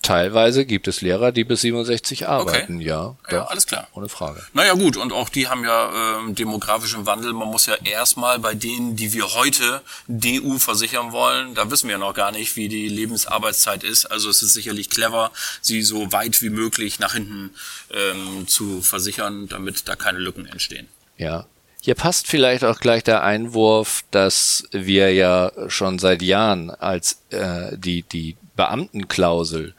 Teilweise 0.02 0.66
gibt 0.66 0.88
es 0.88 1.02
Lehrer, 1.02 1.34
die 1.34 1.44
bis 1.44 1.62
67 1.62 2.28
arbeiten, 2.28 2.78
okay. 2.78 2.86
ja. 2.86 3.16
Ja, 3.30 3.46
alles 3.46 3.68
klar. 3.68 3.88
Ohne 3.94 4.08
Frage. 4.08 4.42
Naja 4.54 4.74
gut, 4.74 4.96
und 4.96 5.12
auch 5.12 5.28
die 5.28 5.50
haben 5.50 5.66
ja 5.66 5.90
äh, 6.28 6.34
demografischen 6.34 7.06
Wandel. 7.06 7.34
Man 7.34 7.50
muss 7.50 7.66
ja 7.66 7.76
erstmal 7.76 8.40
bei 8.40 8.56
denen, 8.56 8.96
die 8.96 9.12
wir 9.12 9.34
heute 9.34 9.82
DU 10.08 10.58
versichern 10.58 11.12
wollen, 11.12 11.54
da 11.54 11.70
wissen 11.70 11.90
wir 11.90 11.94
ja 11.94 12.00
noch 12.00 12.14
gar 12.14 12.32
nicht, 12.32 12.56
wie 12.56 12.70
die 12.70 12.88
Lebensarbeitszeit 12.88 13.84
ist. 13.84 14.06
Also 14.06 14.30
es 14.30 14.42
ist 14.42 14.54
sicherlich 14.54 14.90
clever, 14.90 15.32
sie 15.62 15.82
so 15.82 16.12
weit 16.14 16.42
wie 16.42 16.50
möglich 16.50 17.00
nach 17.00 17.14
hinten 17.14 17.52
ähm, 17.92 18.48
zu 18.48 18.82
versichern, 18.82 19.50
damit 19.50 19.88
da 19.90 19.96
keine 19.98 20.20
Lücken 20.20 20.46
entstehen. 20.46 20.88
Ja, 21.18 21.46
hier 21.82 21.96
passt 21.96 22.28
vielleicht 22.28 22.64
auch 22.64 22.80
gleich 22.80 23.04
der 23.04 23.24
Einwurf, 23.24 24.04
dass 24.12 24.64
wir 24.72 25.14
ja 25.14 25.52
schon 25.68 25.98
seit 25.98 26.22
Jahren 26.22 26.70
als 26.72 27.22
äh, 27.30 27.78
die, 27.78 28.04
die 28.04 28.36
Beamtenklausel 28.60 29.74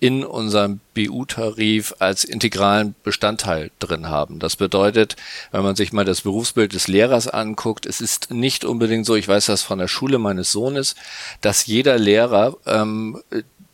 in 0.00 0.22
unserem 0.22 0.80
BU-Tarif 0.92 1.94
als 1.98 2.24
integralen 2.24 2.94
Bestandteil 3.02 3.70
drin 3.78 4.10
haben. 4.10 4.38
Das 4.38 4.56
bedeutet, 4.56 5.16
wenn 5.50 5.62
man 5.62 5.76
sich 5.76 5.94
mal 5.94 6.04
das 6.04 6.20
Berufsbild 6.20 6.74
des 6.74 6.88
Lehrers 6.88 7.26
anguckt, 7.26 7.86
es 7.86 8.02
ist 8.02 8.30
nicht 8.30 8.66
unbedingt 8.66 9.06
so, 9.06 9.16
ich 9.16 9.26
weiß 9.26 9.46
das 9.46 9.62
von 9.62 9.78
der 9.78 9.88
Schule 9.88 10.18
meines 10.18 10.52
Sohnes, 10.52 10.94
dass 11.40 11.64
jeder 11.64 11.98
Lehrer 11.98 12.58
ähm, 12.66 13.22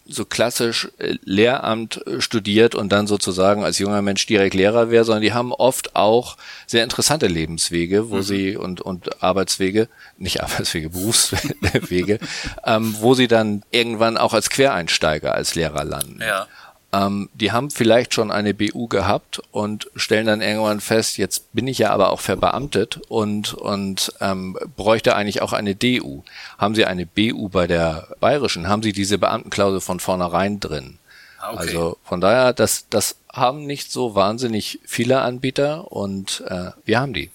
so 0.06 0.24
klassisch 0.24 0.88
äh, 0.98 1.16
Lehramt 1.24 2.06
äh, 2.06 2.20
studiert 2.20 2.74
und 2.74 2.92
dann 2.92 3.06
sozusagen 3.06 3.64
als 3.64 3.78
junger 3.78 4.02
Mensch 4.02 4.26
direkt 4.26 4.54
Lehrer 4.54 4.90
wäre, 4.90 5.04
sondern 5.04 5.22
die 5.22 5.32
haben 5.32 5.52
oft 5.52 5.96
auch 5.96 6.36
sehr 6.66 6.84
interessante 6.84 7.26
Lebenswege, 7.26 8.10
wo 8.10 8.16
mhm. 8.16 8.22
sie 8.22 8.56
und 8.56 8.80
und 8.80 9.22
Arbeitswege, 9.22 9.88
nicht 10.18 10.40
Arbeitswege, 10.42 10.90
Berufswege, 10.90 12.18
ähm, 12.64 12.94
wo 13.00 13.14
sie 13.14 13.28
dann 13.28 13.62
irgendwann 13.70 14.16
auch 14.16 14.34
als 14.34 14.50
Quereinsteiger 14.50 15.34
als 15.34 15.54
Lehrer 15.54 15.84
landen. 15.84 16.20
Ja 16.20 16.46
ähm, 16.94 17.28
die 17.34 17.50
haben 17.50 17.70
vielleicht 17.70 18.14
schon 18.14 18.30
eine 18.30 18.54
BU 18.54 18.86
gehabt 18.88 19.42
und 19.50 19.90
stellen 19.96 20.26
dann 20.26 20.40
irgendwann 20.40 20.80
fest, 20.80 21.18
jetzt 21.18 21.52
bin 21.52 21.66
ich 21.66 21.78
ja 21.78 21.90
aber 21.90 22.10
auch 22.10 22.20
verbeamtet 22.20 23.00
und, 23.08 23.54
und 23.54 24.12
ähm, 24.20 24.56
bräuchte 24.76 25.16
eigentlich 25.16 25.42
auch 25.42 25.52
eine 25.52 25.74
DU. 25.74 26.22
Haben 26.58 26.74
Sie 26.74 26.84
eine 26.84 27.06
BU 27.06 27.48
bei 27.48 27.66
der 27.66 28.08
Bayerischen? 28.20 28.68
Haben 28.68 28.82
Sie 28.82 28.92
diese 28.92 29.18
Beamtenklausel 29.18 29.80
von 29.80 29.98
vornherein 29.98 30.60
drin? 30.60 30.98
Ah, 31.40 31.52
okay. 31.52 31.60
Also 31.60 31.96
von 32.04 32.20
daher, 32.20 32.52
das, 32.52 32.86
das 32.90 33.16
haben 33.32 33.66
nicht 33.66 33.90
so 33.90 34.14
wahnsinnig 34.14 34.78
viele 34.84 35.20
Anbieter 35.20 35.90
und 35.90 36.44
äh, 36.46 36.70
wir 36.84 37.00
haben 37.00 37.14
die. 37.14 37.30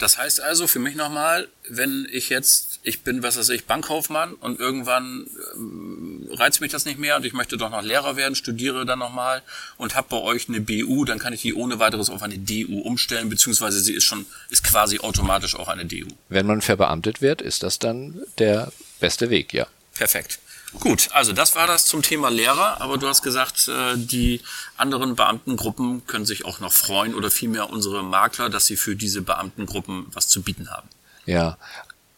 Das 0.00 0.16
heißt 0.16 0.40
also 0.40 0.66
für 0.66 0.78
mich 0.78 0.96
nochmal, 0.96 1.46
wenn 1.68 2.08
ich 2.10 2.30
jetzt, 2.30 2.80
ich 2.82 3.02
bin, 3.02 3.22
was 3.22 3.36
weiß 3.36 3.50
ich, 3.50 3.66
Bankkaufmann 3.66 4.32
und 4.32 4.58
irgendwann 4.58 5.26
ähm, 5.54 6.26
reizt 6.32 6.62
mich 6.62 6.72
das 6.72 6.86
nicht 6.86 6.98
mehr 6.98 7.16
und 7.16 7.26
ich 7.26 7.34
möchte 7.34 7.58
doch 7.58 7.68
noch 7.68 7.82
Lehrer 7.82 8.16
werden, 8.16 8.34
studiere 8.34 8.86
dann 8.86 8.98
nochmal 8.98 9.42
und 9.76 9.94
habe 9.94 10.08
bei 10.08 10.16
euch 10.16 10.48
eine 10.48 10.62
BU, 10.62 11.04
dann 11.04 11.18
kann 11.18 11.34
ich 11.34 11.42
die 11.42 11.52
ohne 11.52 11.80
weiteres 11.80 12.08
auf 12.08 12.22
eine 12.22 12.38
DU 12.38 12.80
umstellen, 12.80 13.28
beziehungsweise 13.28 13.78
sie 13.80 13.92
ist 13.92 14.04
schon, 14.04 14.24
ist 14.48 14.64
quasi 14.64 15.00
automatisch 15.00 15.54
auch 15.54 15.68
eine 15.68 15.84
DU. 15.84 16.08
Wenn 16.30 16.46
man 16.46 16.62
verbeamtet 16.62 17.20
wird, 17.20 17.42
ist 17.42 17.62
das 17.62 17.78
dann 17.78 18.22
der 18.38 18.72
beste 19.00 19.28
Weg, 19.28 19.52
ja. 19.52 19.66
Perfekt. 19.92 20.38
Gut, 20.78 21.08
also 21.12 21.32
das 21.32 21.56
war 21.56 21.66
das 21.66 21.86
zum 21.86 22.02
Thema 22.02 22.30
Lehrer, 22.30 22.80
aber 22.80 22.96
du 22.96 23.08
hast 23.08 23.22
gesagt, 23.22 23.66
äh, 23.68 23.96
die 23.96 24.40
anderen 24.76 25.16
Beamtengruppen 25.16 26.06
können 26.06 26.24
sich 26.24 26.44
auch 26.44 26.60
noch 26.60 26.72
freuen 26.72 27.14
oder 27.14 27.30
vielmehr 27.30 27.70
unsere 27.70 28.04
Makler, 28.04 28.50
dass 28.50 28.66
sie 28.66 28.76
für 28.76 28.94
diese 28.94 29.20
Beamtengruppen 29.22 30.06
was 30.12 30.28
zu 30.28 30.42
bieten 30.42 30.70
haben. 30.70 30.88
Ja, 31.26 31.58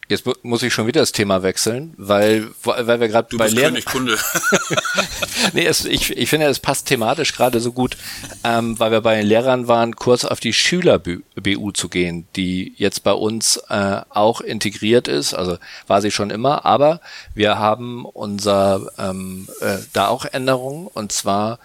Jetzt 0.09 0.25
muss 0.43 0.63
ich 0.63 0.73
schon 0.73 0.85
wieder 0.85 0.99
das 0.99 1.13
Thema 1.13 1.43
wechseln, 1.43 1.93
weil, 1.97 2.49
weil 2.63 2.99
wir 2.99 3.07
gerade 3.07 3.37
bei 3.37 3.47
Lehrern. 3.47 3.83
Kunde. 3.85 4.17
nee, 5.53 5.65
es, 5.65 5.85
ich, 5.85 6.15
ich 6.17 6.29
finde, 6.29 6.47
es 6.47 6.59
passt 6.59 6.87
thematisch 6.87 7.33
gerade 7.33 7.61
so 7.61 7.71
gut, 7.71 7.97
ähm, 8.43 8.77
weil 8.79 8.91
wir 8.91 9.01
bei 9.01 9.15
den 9.15 9.25
Lehrern 9.25 9.67
waren, 9.67 9.95
kurz 9.95 10.25
auf 10.25 10.41
die 10.41 10.53
Schüler-BU 10.53 11.71
zu 11.71 11.87
gehen, 11.87 12.27
die 12.35 12.73
jetzt 12.75 13.03
bei 13.03 13.13
uns 13.13 13.57
äh, 13.69 14.01
auch 14.09 14.41
integriert 14.41 15.07
ist. 15.07 15.33
Also 15.33 15.57
war 15.87 16.01
sie 16.01 16.11
schon 16.11 16.31
immer, 16.31 16.65
aber 16.65 16.99
wir 17.33 17.57
haben 17.57 18.03
unser 18.05 18.91
ähm, 18.97 19.47
äh, 19.61 19.77
da 19.93 20.09
auch 20.09 20.25
Änderungen 20.25 20.87
und 20.87 21.13
zwar 21.13 21.59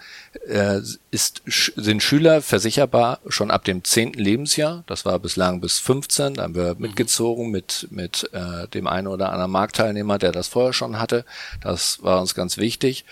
ist, 1.11 1.41
sind 1.45 2.01
Schüler 2.01 2.41
versicherbar 2.41 3.19
schon 3.27 3.51
ab 3.51 3.65
dem 3.65 3.83
zehnten 3.83 4.19
Lebensjahr. 4.19 4.83
Das 4.87 5.05
war 5.05 5.19
bislang 5.19 5.61
bis 5.61 5.79
15. 5.79 6.35
Da 6.35 6.43
haben 6.43 6.55
wir 6.55 6.75
mhm. 6.75 6.81
mitgezogen 6.81 7.51
mit, 7.51 7.87
mit 7.91 8.29
äh, 8.33 8.67
dem 8.69 8.87
einen 8.87 9.07
oder 9.07 9.31
anderen 9.31 9.51
Marktteilnehmer, 9.51 10.17
der 10.17 10.31
das 10.31 10.47
vorher 10.47 10.73
schon 10.73 10.99
hatte. 10.99 11.25
Das 11.61 12.01
war 12.01 12.21
uns 12.21 12.35
ganz 12.35 12.57
wichtig. 12.57 13.05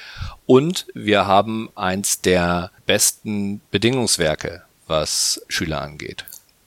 Und 0.46 0.88
wir 0.93 1.27
haben 1.27 1.69
eins 1.75 2.22
der 2.22 2.72
besten 2.86 3.62
Bedingungswerke, 3.72 4.63
was 4.88 5.41
Schüler 5.48 5.81
angeht. 5.81 6.25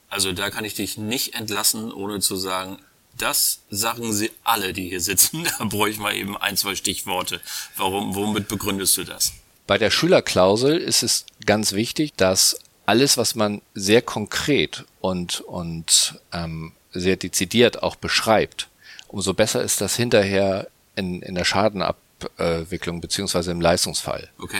Also 0.09 0.31
da 0.33 0.49
kann 0.49 0.65
ich 0.65 0.75
dich 0.75 0.97
nicht 0.97 1.35
entlassen, 1.35 1.91
ohne 1.91 2.19
zu 2.19 2.35
sagen, 2.35 2.77
das 3.17 3.61
sagen 3.69 4.13
sie 4.13 4.31
alle, 4.43 4.73
die 4.73 4.89
hier 4.89 5.01
sitzen. 5.01 5.47
Da 5.59 5.65
brauche 5.65 5.89
ich 5.89 5.99
mal 5.99 6.15
eben 6.15 6.37
ein, 6.37 6.57
zwei 6.57 6.75
Stichworte. 6.75 7.41
Warum, 7.77 8.15
womit 8.15 8.47
begründest 8.47 8.97
du 8.97 9.03
das? 9.03 9.33
Bei 9.71 9.77
der 9.77 9.89
Schülerklausel 9.89 10.75
ist 10.79 11.01
es 11.01 11.25
ganz 11.45 11.71
wichtig, 11.71 12.11
dass 12.17 12.59
alles, 12.85 13.15
was 13.15 13.35
man 13.35 13.61
sehr 13.73 14.01
konkret 14.01 14.83
und, 14.99 15.39
und 15.39 16.19
ähm, 16.33 16.73
sehr 16.91 17.15
dezidiert 17.15 17.81
auch 17.81 17.95
beschreibt, 17.95 18.67
umso 19.07 19.33
besser 19.33 19.63
ist 19.63 19.79
das 19.79 19.95
hinterher 19.95 20.67
in, 20.97 21.21
in 21.21 21.35
der 21.35 21.45
Schadenabwicklung 21.45 22.99
beziehungsweise 22.99 23.51
im 23.51 23.61
Leistungsfall. 23.61 24.27
Okay. 24.39 24.59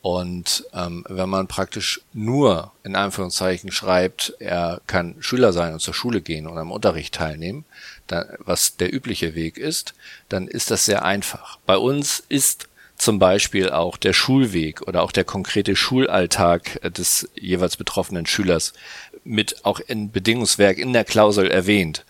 Und 0.00 0.64
ähm, 0.72 1.04
wenn 1.08 1.28
man 1.28 1.48
praktisch 1.48 2.00
nur 2.12 2.70
in 2.84 2.94
Anführungszeichen 2.94 3.72
schreibt, 3.72 4.34
er 4.38 4.80
kann 4.86 5.16
Schüler 5.18 5.52
sein 5.52 5.72
und 5.72 5.80
zur 5.80 5.94
Schule 5.94 6.20
gehen 6.20 6.46
und 6.46 6.56
am 6.56 6.70
Unterricht 6.70 7.14
teilnehmen, 7.14 7.64
dann, 8.06 8.26
was 8.38 8.76
der 8.76 8.94
übliche 8.94 9.34
Weg 9.34 9.58
ist, 9.58 9.94
dann 10.28 10.46
ist 10.46 10.70
das 10.70 10.84
sehr 10.84 11.04
einfach. 11.04 11.58
Bei 11.66 11.76
uns 11.76 12.22
ist 12.28 12.68
zum 13.02 13.18
Beispiel 13.18 13.68
auch 13.68 13.96
der 13.96 14.12
Schulweg 14.12 14.82
oder 14.82 15.02
auch 15.02 15.10
der 15.10 15.24
konkrete 15.24 15.74
Schulalltag 15.74 16.80
des 16.96 17.28
jeweils 17.34 17.76
betroffenen 17.76 18.26
Schülers 18.26 18.74
mit 19.24 19.64
auch 19.64 19.80
in 19.80 20.12
Bedingungswerk 20.12 20.78
in 20.78 20.92
der 20.92 21.02
Klausel 21.02 21.50
erwähnt. 21.50 22.04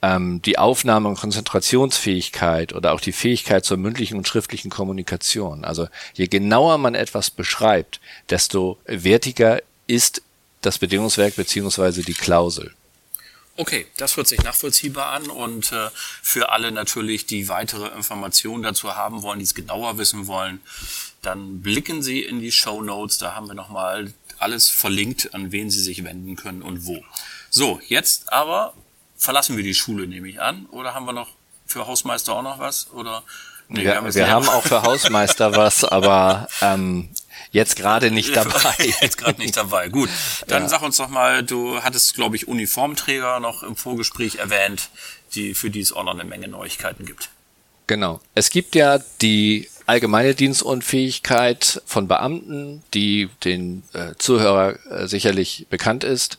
Ähm, 0.00 0.40
die 0.42 0.56
Aufnahme 0.56 1.08
und 1.08 1.18
Konzentrationsfähigkeit 1.18 2.72
oder 2.72 2.92
auch 2.92 3.00
die 3.00 3.10
Fähigkeit 3.10 3.64
zur 3.64 3.78
mündlichen 3.78 4.16
und 4.16 4.28
schriftlichen 4.28 4.70
Kommunikation. 4.70 5.64
Also 5.64 5.88
je 6.14 6.28
genauer 6.28 6.78
man 6.78 6.94
etwas 6.94 7.30
beschreibt, 7.30 7.98
desto 8.30 8.78
wertiger 8.86 9.60
ist 9.88 10.22
das 10.60 10.78
Bedingungswerk 10.78 11.34
beziehungsweise 11.34 12.02
die 12.02 12.14
Klausel. 12.14 12.74
Okay, 13.60 13.86
das 13.96 14.16
hört 14.16 14.28
sich 14.28 14.40
nachvollziehbar 14.40 15.10
an 15.10 15.30
und 15.30 15.72
äh, 15.72 15.90
für 16.22 16.50
alle 16.50 16.70
natürlich, 16.70 17.26
die 17.26 17.48
weitere 17.48 17.88
Informationen 17.88 18.62
dazu 18.62 18.94
haben 18.94 19.22
wollen, 19.22 19.40
die 19.40 19.44
es 19.46 19.54
genauer 19.56 19.98
wissen 19.98 20.28
wollen, 20.28 20.60
dann 21.22 21.60
blicken 21.60 22.00
Sie 22.00 22.22
in 22.22 22.38
die 22.38 22.52
Show 22.52 22.80
Notes, 22.82 23.18
da 23.18 23.34
haben 23.34 23.48
wir 23.48 23.54
nochmal 23.54 24.14
alles 24.38 24.70
verlinkt, 24.70 25.34
an 25.34 25.50
wen 25.50 25.70
Sie 25.70 25.80
sich 25.80 26.04
wenden 26.04 26.36
können 26.36 26.62
und 26.62 26.86
wo. 26.86 27.02
So, 27.50 27.80
jetzt 27.88 28.32
aber 28.32 28.74
verlassen 29.16 29.56
wir 29.56 29.64
die 29.64 29.74
Schule, 29.74 30.06
nehme 30.06 30.28
ich 30.28 30.40
an, 30.40 30.66
oder 30.66 30.94
haben 30.94 31.06
wir 31.06 31.12
noch 31.12 31.30
für 31.66 31.84
Hausmeister 31.84 32.34
auch 32.34 32.42
noch 32.42 32.60
was? 32.60 32.92
Oder 32.92 33.24
Nee, 33.70 33.84
wir, 33.84 34.02
wir, 34.02 34.14
wir 34.14 34.30
haben 34.30 34.48
auch 34.48 34.62
für 34.62 34.82
Hausmeister 34.82 35.54
was, 35.54 35.84
aber 35.84 36.48
ähm, 36.62 37.10
jetzt 37.50 37.76
gerade 37.76 38.10
nicht 38.10 38.34
dabei. 38.36 38.74
jetzt 39.00 39.18
gerade 39.18 39.40
nicht 39.40 39.56
dabei. 39.56 39.88
Gut, 39.88 40.08
dann 40.46 40.64
ja. 40.64 40.68
sag 40.68 40.82
uns 40.82 40.96
doch 40.96 41.08
mal, 41.08 41.42
du 41.42 41.82
hattest, 41.82 42.14
glaube 42.14 42.36
ich, 42.36 42.48
Uniformträger 42.48 43.40
noch 43.40 43.62
im 43.62 43.76
Vorgespräch 43.76 44.36
erwähnt, 44.36 44.90
die 45.34 45.54
für 45.54 45.70
die 45.70 45.80
es 45.80 45.92
auch 45.92 46.04
noch 46.04 46.14
eine 46.14 46.24
Menge 46.24 46.48
Neuigkeiten 46.48 47.04
gibt. 47.04 47.30
Genau. 47.86 48.20
Es 48.34 48.50
gibt 48.50 48.74
ja 48.74 48.98
die 49.22 49.68
allgemeine 49.86 50.34
Dienstunfähigkeit 50.34 51.82
von 51.86 52.06
Beamten, 52.06 52.82
die 52.92 53.30
den 53.44 53.82
äh, 53.94 54.14
Zuhörer 54.18 54.78
äh, 54.90 55.08
sicherlich 55.08 55.66
bekannt 55.70 56.04
ist. 56.04 56.38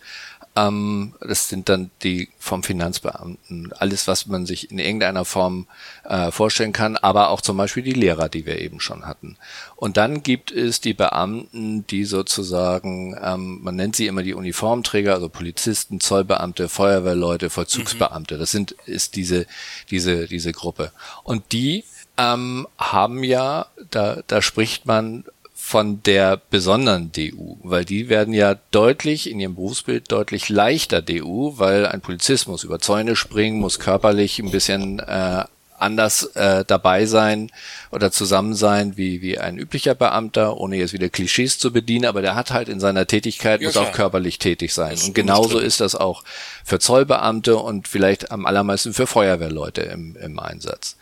Ähm, 0.56 1.14
das 1.22 1.50
sind 1.50 1.70
dann 1.70 1.92
die 2.04 2.30
vom 2.40 2.64
Finanzbeamten. 2.64 3.72
Alles, 3.74 4.08
was 4.08 4.26
man 4.26 4.46
sich 4.46 4.72
in 4.72 4.80
irgendeiner 4.80 5.26
Form 5.26 5.68
äh, 6.06 6.32
vorstellen 6.32 6.74
kann, 6.74 6.98
aber 6.98 7.30
auch 7.30 7.42
zum 7.42 7.58
Beispiel 7.58 7.84
die 7.84 7.94
Lehrer, 7.94 8.30
die 8.30 8.46
wir 8.46 8.60
eben 8.60 8.80
schon 8.80 9.06
hatten. 9.06 9.38
Und 9.76 9.98
dann 9.98 10.24
gibt 10.24 10.52
es 10.52 10.82
die 10.82 10.94
Beamten, 10.94 11.86
die 11.88 12.06
sozusagen, 12.06 13.16
ähm, 13.22 13.60
man 13.62 13.76
nennt 13.76 13.96
sie 13.96 14.08
immer 14.08 14.24
die 14.24 14.34
Uniformträger, 14.34 15.14
also 15.14 15.30
Polizisten, 15.30 16.00
Zollbeamte, 16.00 16.68
Feuerwehrleute, 16.68 17.50
Vollzugsbeamte. 17.50 18.38
Das 18.38 18.52
sind, 18.52 18.72
ist 18.86 19.16
diese, 19.16 19.46
diese, 19.92 20.28
diese 20.28 20.52
Gruppe. 20.52 20.92
Und 21.24 21.52
die 21.52 21.84
ähm, 22.18 22.68
haben 22.78 23.24
ja, 23.24 23.68
da, 23.92 24.22
da 24.28 24.42
spricht 24.42 24.86
man 24.86 25.26
von 25.70 26.02
der 26.02 26.42
besonderen 26.50 27.12
DU, 27.12 27.58
weil 27.62 27.86
die 27.86 28.10
werden 28.10 28.34
ja 28.34 28.56
deutlich 28.72 29.30
in 29.30 29.40
ihrem 29.40 29.54
Berufsbild 29.54 30.12
deutlich 30.12 30.50
leichter 30.50 31.04
DU, 31.04 31.60
weil 31.60 31.86
ein 31.86 32.02
Polizist 32.02 32.48
muss 32.48 32.64
über 32.64 32.80
Zäune 32.80 33.16
springen, 33.16 33.60
muss 33.60 33.78
körperlich 33.78 34.40
ein 34.40 34.50
bisschen 34.50 34.98
äh, 34.98 35.44
anders 35.78 36.24
äh, 36.34 36.66
dabei 36.66 37.06
sein 37.06 37.52
oder 37.92 38.12
zusammen 38.12 38.56
sein 38.56 38.98
wie, 38.98 39.22
wie 39.22 39.38
ein 39.38 39.60
üblicher 39.60 39.94
Beamter, 39.94 40.58
ohne 40.58 40.76
jetzt 40.76 40.94
wieder 40.94 41.10
Klischees 41.10 41.60
zu 41.60 41.72
bedienen, 41.72 42.06
aber 42.06 42.24
der 42.24 42.34
hat 42.34 42.50
halt 42.50 42.68
in 42.68 42.80
seiner 42.80 43.06
Tätigkeit, 43.06 43.62
ja, 43.62 43.68
muss 43.68 43.74
klar. 43.74 43.90
auch 43.90 43.92
körperlich 43.92 44.40
tätig 44.40 44.74
sein. 44.74 44.98
Und 45.06 45.14
genauso 45.14 45.60
ist 45.60 45.82
das 45.82 45.94
auch 45.94 46.24
für 46.66 46.80
Zollbeamte 46.80 47.58
und 47.58 47.88
vielleicht 47.88 48.32
am 48.32 48.48
allermeisten 48.48 48.96
für 48.96 49.06
Feuerwehrleute 49.06 49.82
im, 49.82 50.16
im 50.16 50.40
Einsatz. 50.40 50.96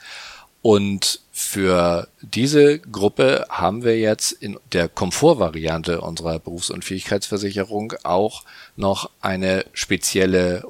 Und 0.61 1.21
für 1.31 2.07
diese 2.21 2.79
Gruppe 2.79 3.45
haben 3.49 3.83
wir 3.83 3.97
jetzt 3.99 4.31
in 4.31 4.59
der 4.73 4.89
Komfortvariante 4.89 6.01
unserer 6.01 6.39
Berufsunfähigkeitsversicherung 6.39 7.93
auch 8.03 8.43
noch 8.75 9.09
eine 9.21 9.65
spezielle 9.73 10.65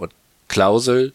Klausel, 0.47 1.13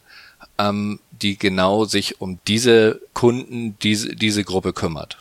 ähm, 0.58 1.00
die 1.10 1.38
genau 1.38 1.84
sich 1.84 2.20
um 2.20 2.40
diese 2.48 3.00
Kunden, 3.14 3.78
diese, 3.80 4.16
diese 4.16 4.42
Gruppe 4.42 4.72
kümmert. 4.72 5.18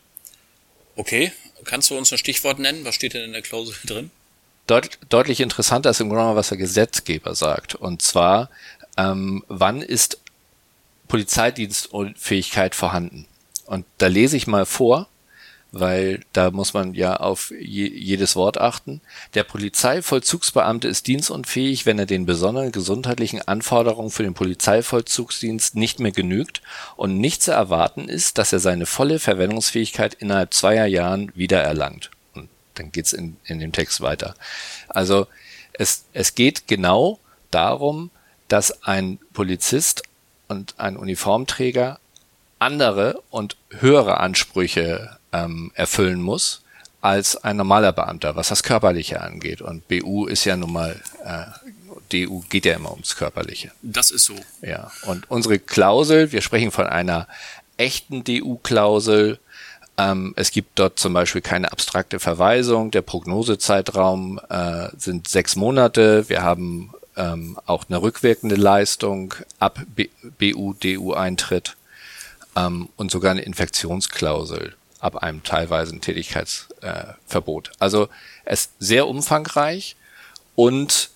Okay, 0.96 1.32
kannst 1.64 1.90
du 1.90 1.98
uns 1.98 2.12
ein 2.12 2.18
Stichwort 2.18 2.60
nennen? 2.60 2.86
Was 2.86 2.96
steht 2.96 3.14
denn 3.14 3.24
in 3.24 3.34
der 3.34 3.42
Klausel 3.42 3.76
drin? 3.86 4.12
Deut 4.68 4.98
deutlich 5.10 5.42
interessanter 5.42 5.90
ist 5.90 6.00
im 6.00 6.10
Grunde 6.10 6.36
was 6.36 6.50
der 6.50 6.58
Gesetzgeber 6.58 7.36
sagt. 7.36 7.76
Und 7.76 8.02
zwar, 8.02 8.50
ähm, 8.98 9.44
wann 9.48 9.82
ist 9.82 10.20
Polizeidienstunfähigkeit 11.08 12.76
vorhanden? 12.76 13.28
Und 13.72 13.86
da 14.00 14.08
lese 14.08 14.36
ich 14.36 14.48
mal 14.48 14.66
vor, 14.66 15.08
weil 15.72 16.26
da 16.34 16.52
muss 16.52 16.74
man 16.74 16.94
ja 16.94 17.16
auf 17.16 17.52
je, 17.58 17.88
jedes 17.88 18.36
Wort 18.36 18.60
achten. 18.60 19.00
Der 19.34 19.46
Polizeivollzugsbeamte 19.46 20.90
ist 20.90 21.08
dienstunfähig, 21.08 21.86
wenn 21.86 21.98
er 21.98 22.06
den 22.06 22.26
besonderen 22.26 22.74
gesundheitlichen 22.74 23.42
Anforderungen 23.42 24.10
für 24.10 24.24
den 24.24 24.34
Polizeivollzugsdienst 24.34 25.78
nicht 25.78 26.02
mehr 26.02 26.12
genügt 26.12 26.62
und 26.98 27.18
nicht 27.18 27.44
zu 27.44 27.52
erwarten 27.52 28.10
ist, 28.10 28.38
dass 28.38 28.52
er 28.52 28.60
seine 28.60 28.86
volle 28.86 29.20
Verwendungsfähigkeit 29.20 30.16
innerhalb 30.16 30.54
zweier 30.54 30.88
Jahren 30.88 31.32
wiedererlangt. 31.34 32.12
Und 32.34 32.50
dann 32.74 32.92
geht's 32.92 33.14
in, 33.14 33.38
in 33.46 33.62
dem 33.62 33.72
Text 33.72 34.02
weiter. 34.02 34.36
Also 34.90 35.28
es, 35.72 36.04
es 36.12 36.36
geht 36.36 36.68
genau 36.68 37.20
darum, 37.52 38.12
dass 38.50 38.84
ein 38.84 39.18
Polizist 39.32 40.04
und 40.50 40.78
ein 40.78 40.98
Uniformträger 40.98 42.01
andere 42.62 43.22
und 43.30 43.58
höhere 43.70 44.20
Ansprüche 44.20 45.18
ähm, 45.34 45.72
erfüllen 45.74 46.22
muss 46.22 46.62
als 47.02 47.36
ein 47.44 47.58
normaler 47.58 47.92
Beamter, 47.92 48.36
was 48.36 48.50
das 48.50 48.62
Körperliche 48.62 49.22
angeht. 49.22 49.62
Und 49.62 49.88
BU 49.88 50.28
ist 50.28 50.46
ja 50.46 50.56
nun 50.56 50.72
mal, 50.72 51.02
äh, 51.26 51.46
DU 52.12 52.44
geht 52.50 52.66
ja 52.66 52.76
immer 52.76 52.92
ums 52.92 53.16
Körperliche. 53.16 53.72
Das 53.82 54.12
ist 54.12 54.26
so. 54.26 54.36
Ja. 54.62 54.92
Und 55.08 55.30
unsere 55.32 55.58
Klausel, 55.58 56.32
wir 56.32 56.42
sprechen 56.42 56.70
von 56.72 56.86
einer 56.86 57.28
echten 57.78 58.24
DU-Klausel. 58.24 59.40
Ähm, 59.98 60.34
es 60.38 60.52
gibt 60.52 60.78
dort 60.78 61.00
zum 61.00 61.14
Beispiel 61.14 61.42
keine 61.42 61.72
abstrakte 61.72 62.20
Verweisung. 62.20 62.92
Der 62.92 63.02
Prognosezeitraum 63.02 64.40
äh, 64.50 64.90
sind 64.96 65.28
sechs 65.28 65.56
Monate. 65.56 66.30
Wir 66.30 66.44
haben 66.44 66.92
ähm, 67.18 67.58
auch 67.66 67.86
eine 67.90 68.00
rückwirkende 68.00 68.56
Leistung 68.56 69.34
ab 69.58 69.80
BU-DU-Eintritt 70.38 71.76
ähm, 72.56 72.90
und 72.96 73.12
sogar 73.12 73.32
eine 73.32 73.42
Infektionsklausel 73.42 74.76
ab 75.00 75.18
einem 75.18 75.44
teilweisen 75.44 76.02
Tätigkeitsverbot. 76.02 77.68
Äh, 77.70 77.72
also 77.80 78.10
es 78.46 78.62
ist 78.62 78.72
sehr 78.80 79.08
umfangreich 79.08 79.96
und 80.56 81.10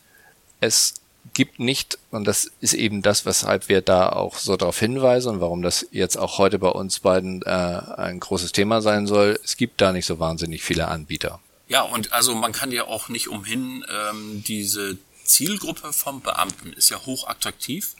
es 0.59 0.95
gibt 1.33 1.59
nicht, 1.59 1.97
und 2.11 2.25
das 2.25 2.51
ist 2.61 2.73
eben 2.73 3.01
das, 3.01 3.25
weshalb 3.25 3.69
wir 3.69 3.81
da 3.81 4.09
auch 4.09 4.37
so 4.37 4.57
darauf 4.57 4.79
hinweisen 4.79 5.35
und 5.35 5.41
warum 5.41 5.61
das 5.61 5.85
jetzt 5.91 6.17
auch 6.17 6.37
heute 6.37 6.59
bei 6.59 6.69
uns 6.69 6.99
beiden 6.99 7.41
äh, 7.43 7.49
ein 7.49 8.19
großes 8.19 8.51
Thema 8.51 8.81
sein 8.81 9.05
soll, 9.07 9.39
es 9.43 9.57
gibt 9.57 9.81
da 9.81 9.91
nicht 9.91 10.05
so 10.05 10.19
wahnsinnig 10.19 10.63
viele 10.63 10.87
Anbieter. 10.87 11.39
Ja, 11.67 11.81
und 11.81 12.13
also 12.13 12.35
man 12.35 12.51
kann 12.51 12.71
ja 12.71 12.85
auch 12.85 13.09
nicht 13.09 13.27
umhin, 13.27 13.85
ähm, 13.89 14.43
diese 14.47 14.97
Zielgruppe 15.23 15.91
vom 15.91 16.21
Beamten 16.21 16.73
ist 16.73 16.89
ja 16.89 17.03
hochattraktiv 17.05 17.95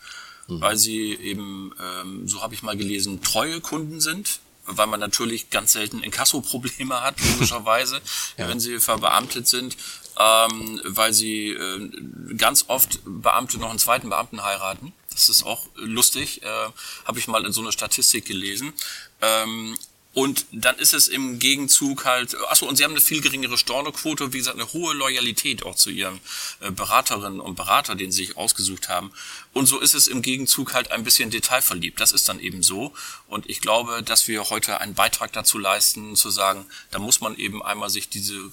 mhm. 0.48 0.62
weil 0.62 0.78
sie 0.78 1.14
eben, 1.16 1.74
ähm, 1.80 2.28
so 2.28 2.42
habe 2.42 2.54
ich 2.54 2.64
mal 2.64 2.78
gelesen, 2.78 3.22
treue 3.22 3.62
Kunden 3.62 4.00
sind 4.00 4.40
weil 4.68 4.88
man 4.88 5.00
natürlich 5.00 5.50
ganz 5.50 5.74
selten 5.74 6.02
Inkasso-Probleme 6.02 7.02
hat, 7.02 7.20
logischerweise, 7.22 8.02
ja. 8.38 8.48
wenn 8.48 8.60
sie 8.60 8.80
verbeamtet 8.80 9.48
sind, 9.48 9.78
ähm, 10.18 10.82
weil 10.86 11.14
sie 11.14 11.50
äh, 11.50 11.92
ganz 12.38 12.66
oft 12.68 13.00
Beamte 13.06 13.58
noch 13.58 13.70
einen 13.70 13.80
zweiten 13.80 14.10
Beamten 14.10 14.44
heiraten. 14.44 14.94
Das 15.12 15.30
ist 15.30 15.44
auch 15.44 15.68
lustig, 15.76 16.44
äh, 16.44 16.70
habe 17.06 17.20
ich 17.20 17.28
mal 17.28 17.46
in 17.46 17.52
so 17.52 17.62
einer 17.62 17.72
Statistik 17.72 18.26
gelesen. 18.26 18.74
Ähm, 19.22 19.78
und 20.16 20.46
dann 20.54 20.78
ist 20.78 20.94
es 20.94 21.10
im 21.10 21.40
Gegenzug 21.40 22.06
halt, 22.06 22.38
achso, 22.48 22.66
und 22.66 22.78
sie 22.78 22.86
haben 22.86 22.92
eine 22.92 23.02
viel 23.02 23.20
geringere 23.20 23.58
Stornoquote, 23.58 24.32
wie 24.32 24.38
gesagt, 24.38 24.58
eine 24.58 24.72
hohe 24.72 24.94
Loyalität 24.94 25.64
auch 25.64 25.76
zu 25.76 25.90
ihren 25.90 26.22
äh, 26.62 26.72
Beraterinnen 26.72 27.42
und 27.42 27.56
Berater, 27.56 27.96
den 27.96 28.14
sie 28.14 28.28
sich 28.28 28.38
ausgesucht 28.38 28.88
haben. 28.88 29.12
Und 29.52 29.66
so 29.66 29.78
ist 29.78 29.94
es 29.94 30.08
im 30.08 30.22
Gegenzug 30.22 30.74
halt 30.74 30.92
ein 30.92 31.04
bisschen 31.04 31.32
detailverliebt. 31.32 32.00
Das 32.00 32.14
ist 32.14 32.30
dann 32.30 32.40
eben 32.40 32.64
so. 32.64 32.94
Und 33.28 33.50
ich 33.50 33.60
glaube, 33.60 34.04
dass 34.04 34.30
wir 34.30 34.50
heute 34.50 34.80
einen 34.80 34.94
Beitrag 34.94 35.34
dazu 35.34 35.58
leisten, 35.58 36.16
zu 36.16 36.30
sagen, 36.30 36.66
da 36.92 37.00
muss 37.00 37.20
man 37.20 37.36
eben 37.36 37.62
einmal 37.62 37.90
sich 37.90 38.08
diese 38.08 38.52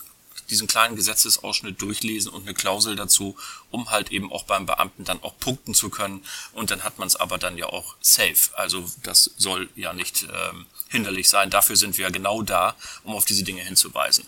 diesen 0.53 0.69
kleinen 0.69 0.95
Gesetzesausschnitt 0.95 1.81
durchlesen 1.81 2.31
und 2.31 2.43
eine 2.43 2.55
Klausel 2.55 2.95
dazu, 2.95 3.37
um 3.71 3.91
halt 3.91 4.13
eben 4.13 4.31
auch 4.31 4.45
beim 4.45 4.67
Beamten 4.67 5.05
dann 5.05 5.23
auch 5.23 5.37
punkten 5.39 5.75
zu 5.75 5.91
können. 5.91 6.25
Und 6.53 6.71
dann 6.71 6.85
hat 6.85 6.99
man 6.99 7.09
es 7.09 7.17
aber 7.17 7.39
dann 7.39 7.57
ja 7.57 7.67
auch 7.67 7.97
safe. 8.01 8.51
Also 8.53 8.87
das 9.03 9.31
soll 9.37 9.69
ja 9.75 9.93
nicht 9.93 10.25
ähm, 10.25 10.67
hinderlich 10.89 11.29
sein. 11.29 11.51
Dafür 11.51 11.77
sind 11.77 11.99
wir 11.99 12.11
genau 12.11 12.43
da, 12.43 12.77
um 13.03 13.15
auf 13.15 13.25
diese 13.25 13.43
Dinge 13.43 13.63
hinzuweisen. 13.63 14.27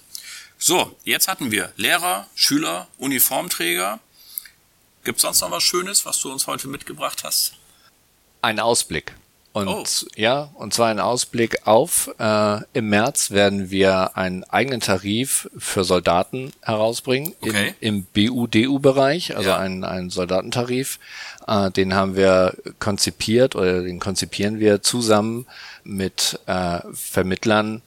So, 0.58 0.96
jetzt 1.04 1.28
hatten 1.28 1.50
wir 1.50 1.72
Lehrer, 1.76 2.26
Schüler, 2.34 2.88
Uniformträger. 2.96 4.00
Gibt 5.04 5.20
sonst 5.20 5.42
noch 5.42 5.50
was 5.50 5.62
Schönes, 5.62 6.06
was 6.06 6.18
du 6.20 6.32
uns 6.32 6.46
heute 6.46 6.68
mitgebracht 6.68 7.22
hast? 7.22 7.52
Ein 8.40 8.58
Ausblick. 8.58 9.14
Und 9.54 9.68
oh. 9.68 9.84
ja, 10.16 10.50
und 10.54 10.74
zwar 10.74 10.88
ein 10.88 10.98
Ausblick 10.98 11.64
auf, 11.64 12.10
äh, 12.18 12.58
im 12.72 12.88
März 12.88 13.30
werden 13.30 13.70
wir 13.70 14.16
einen 14.16 14.42
eigenen 14.42 14.80
Tarif 14.80 15.48
für 15.56 15.84
Soldaten 15.84 16.52
herausbringen 16.60 17.34
okay. 17.40 17.72
in, 17.78 18.04
im 18.14 18.32
BUDU-Bereich, 18.32 19.36
also 19.36 19.50
ja. 19.50 19.58
einen, 19.58 19.84
einen 19.84 20.10
Soldatentarif. 20.10 20.98
Äh, 21.46 21.70
den 21.70 21.94
haben 21.94 22.16
wir 22.16 22.54
konzipiert 22.80 23.54
oder 23.54 23.82
den 23.82 24.00
konzipieren 24.00 24.58
wir 24.58 24.82
zusammen 24.82 25.46
mit 25.84 26.40
äh, 26.46 26.80
Vermittlern, 26.92 27.82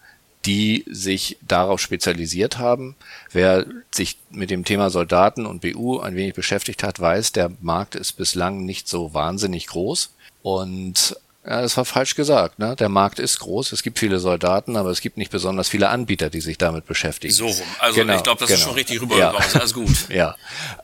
die 0.46 0.86
sich 0.88 1.38
darauf 1.42 1.82
spezialisiert 1.82 2.60
haben. 2.60 2.96
Wer 3.34 3.66
sich 3.92 4.18
mit 4.30 4.52
dem 4.52 4.64
Thema 4.64 4.90
Soldaten 4.90 5.46
und 5.46 5.60
BU 5.60 6.00
ein 6.00 6.16
wenig 6.16 6.34
beschäftigt 6.34 6.82
hat, 6.84 7.02
weiß, 7.02 7.34
der 7.34 7.52
Markt 7.60 7.96
ist 7.96 8.14
bislang 8.14 8.64
nicht 8.64 8.88
so 8.88 9.14
wahnsinnig 9.14 9.68
groß. 9.68 10.12
Und 10.44 11.18
ja, 11.48 11.62
das 11.62 11.78
war 11.78 11.86
falsch 11.86 12.16
gesagt. 12.16 12.60
Ne? 12.60 12.76
Der 12.76 12.90
Markt 12.90 13.20
ist 13.20 13.40
groß, 13.40 13.72
es 13.72 13.82
gibt 13.82 14.00
viele 14.00 14.20
Soldaten, 14.20 14.76
aber 14.76 14.90
es 14.90 15.00
gibt 15.00 15.18
nicht 15.18 15.32
besonders 15.32 15.70
viele 15.70 15.90
Anbieter, 15.90 16.30
die 16.30 16.42
sich 16.42 16.58
damit 16.58 16.86
beschäftigen. 16.86 17.34
So 17.34 17.48
rum. 17.48 17.56
Also 17.80 18.02
genau, 18.02 18.16
ich 18.16 18.24
glaube, 18.24 18.40
das 18.40 18.50
genau. 18.50 18.58
ist 18.58 18.64
schon 18.66 18.74
richtig 18.74 19.02
rübergekommen. 19.02 19.42
Ja. 19.54 19.60
Alles 19.60 19.74
gut. 19.74 20.10
ja. 20.10 20.36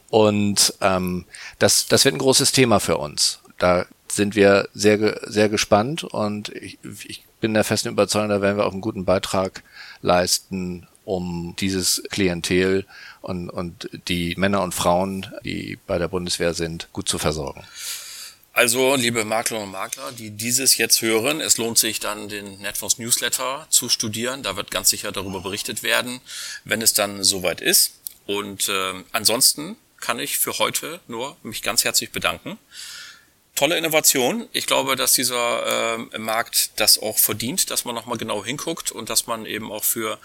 Und 0.09 0.73
ähm, 0.79 1.25
das, 1.59 1.87
das 1.87 2.05
wird 2.05 2.15
ein 2.15 2.19
großes 2.19 2.53
Thema 2.53 2.79
für 2.79 2.97
uns. 2.97 3.39
Da 3.57 3.85
sind 4.09 4.35
wir 4.35 4.69
sehr, 4.73 5.19
sehr 5.23 5.49
gespannt 5.49 6.03
und 6.03 6.49
ich, 6.49 6.77
ich 7.05 7.25
bin 7.41 7.53
der 7.53 7.63
festen 7.65 7.89
Überzeugung, 7.89 8.29
da 8.29 8.41
werden 8.41 8.57
wir 8.57 8.65
auch 8.65 8.71
einen 8.71 8.81
guten 8.81 9.05
Beitrag 9.05 9.63
leisten, 10.01 10.87
um 11.03 11.55
dieses 11.59 12.03
Klientel 12.09 12.85
und, 13.21 13.49
und 13.49 13.89
die 14.07 14.35
Männer 14.37 14.61
und 14.61 14.73
Frauen, 14.73 15.27
die 15.43 15.77
bei 15.87 15.97
der 15.97 16.07
Bundeswehr 16.07 16.53
sind, 16.53 16.87
gut 16.93 17.09
zu 17.09 17.17
versorgen. 17.17 17.63
Also, 18.55 18.95
liebe 18.95 19.25
Makler 19.25 19.61
und 19.61 19.71
Makler, 19.71 20.11
die 20.11 20.29
dieses 20.29 20.77
jetzt 20.77 21.01
hören, 21.01 21.41
es 21.41 21.57
lohnt 21.57 21.79
sich 21.79 21.99
dann, 21.99 22.29
den 22.29 22.61
Netfonds 22.61 22.99
Newsletter 22.99 23.65
zu 23.71 23.89
studieren. 23.89 24.43
Da 24.43 24.55
wird 24.55 24.69
ganz 24.69 24.91
sicher 24.91 25.11
darüber 25.11 25.41
berichtet 25.41 25.81
werden, 25.81 26.21
wenn 26.63 26.83
es 26.83 26.93
dann 26.93 27.23
soweit 27.23 27.61
ist. 27.61 27.93
Und 28.27 28.69
äh, 28.69 28.93
ansonsten 29.11 29.75
kann 29.99 30.19
ich 30.19 30.37
für 30.37 30.59
heute 30.59 30.99
nur 31.07 31.35
mich 31.41 31.63
ganz 31.63 31.83
herzlich 31.83 32.11
bedanken 32.11 32.59
tolle 33.55 33.77
Innovation. 33.77 34.47
Ich 34.51 34.65
glaube, 34.65 34.95
dass 34.95 35.13
dieser 35.13 35.97
äh, 36.13 36.17
Markt 36.17 36.71
das 36.79 36.99
auch 36.99 37.17
verdient, 37.17 37.69
dass 37.69 37.85
man 37.85 37.95
nochmal 37.95 38.17
genau 38.17 38.43
hinguckt 38.43 38.91
und 38.91 39.09
dass 39.09 39.27
man 39.27 39.45
eben 39.45 39.71
auch 39.71 39.83
für 39.83 40.17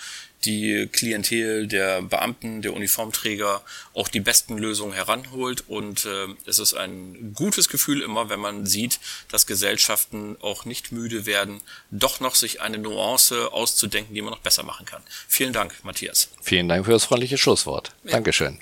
die 0.45 0.88
Klientel 0.93 1.67
der 1.67 2.01
Beamten, 2.03 2.62
der 2.62 2.73
Uniformträger 2.73 3.62
auch 3.93 4.09
die 4.09 4.21
besten 4.21 4.57
Lösungen 4.57 4.93
heranholt. 4.93 5.64
Und 5.69 6.07
äh, 6.07 6.27
es 6.47 6.59
ist 6.59 6.75
ein 6.75 7.35
gutes 7.35 7.69
Gefühl 7.69 8.03
immer, 8.03 8.29
wenn 8.29 8.41
man 8.41 8.64
sieht, 8.64 9.01
dass 9.31 9.47
Gesellschaften 9.47 10.37
auch 10.41 10.64
nicht 10.64 10.93
müde 10.93 11.27
werden, 11.27 11.61
doch 11.91 12.21
noch 12.21 12.35
sich 12.35 12.61
eine 12.61 12.79
Nuance 12.79 13.53
auszudenken, 13.53 14.14
die 14.14 14.23
man 14.23 14.31
noch 14.31 14.41
besser 14.41 14.62
machen 14.62 14.87
kann. 14.87 15.03
Vielen 15.27 15.53
Dank, 15.53 15.75
Matthias. 15.83 16.29
Vielen 16.41 16.69
Dank 16.69 16.85
für 16.85 16.93
das 16.93 17.05
freundliche 17.05 17.37
Schlusswort. 17.38 17.93
Ja. 18.05 18.12
Dankeschön. 18.12 18.61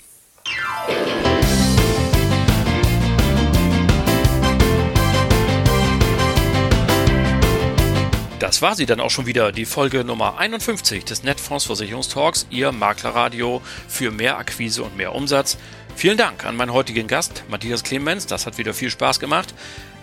Das 8.57 8.63
war 8.63 8.75
sie 8.75 8.87
dann 8.87 8.99
auch 8.99 9.11
schon 9.11 9.27
wieder, 9.27 9.51
die 9.51 9.65
Folge 9.65 10.03
Nummer 10.03 10.39
51 10.39 11.05
des 11.05 11.21
Netfonds 11.21 11.65
Versicherungstalks, 11.65 12.47
Ihr 12.49 12.71
Maklerradio 12.71 13.61
für 13.87 14.09
mehr 14.09 14.39
Akquise 14.39 14.81
und 14.81 14.97
mehr 14.97 15.13
Umsatz. 15.13 15.59
Vielen 15.95 16.17
Dank 16.17 16.43
an 16.43 16.55
meinen 16.55 16.73
heutigen 16.73 17.05
Gast, 17.05 17.43
Matthias 17.49 17.83
Clemens, 17.83 18.25
das 18.25 18.47
hat 18.47 18.57
wieder 18.57 18.73
viel 18.73 18.89
Spaß 18.89 19.19
gemacht. 19.19 19.53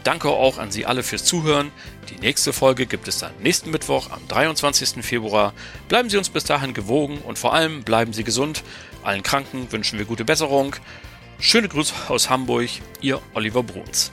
Danke 0.05 0.29
auch 0.29 0.59
an 0.59 0.71
Sie 0.71 0.87
alle 0.87 1.03
fürs 1.03 1.25
Zuhören. 1.25 1.73
Die 2.11 2.21
nächste 2.21 2.53
Folge 2.53 2.87
gibt 2.87 3.09
es 3.09 3.19
dann 3.19 3.33
nächsten 3.41 3.73
Mittwoch 3.73 4.13
am 4.13 4.21
23. 4.29 5.05
Februar. 5.05 5.53
Bleiben 5.89 6.09
Sie 6.09 6.17
uns 6.17 6.29
bis 6.29 6.45
dahin 6.45 6.75
gewogen 6.75 7.19
und 7.25 7.41
vor 7.41 7.55
allem 7.55 7.83
bleiben 7.83 8.13
Sie 8.13 8.23
gesund. 8.23 8.63
Allen 9.03 9.25
Kranken 9.25 9.73
wünschen 9.73 9.99
wir 9.99 10.07
gute 10.07 10.25
Besserung. 10.25 10.77
Schöne 11.41 11.67
Grüße 11.67 11.93
aus 12.07 12.31
Hamburg, 12.31 12.69
Ihr 13.01 13.21
Oliver 13.35 13.65
Bruns. 13.65 14.13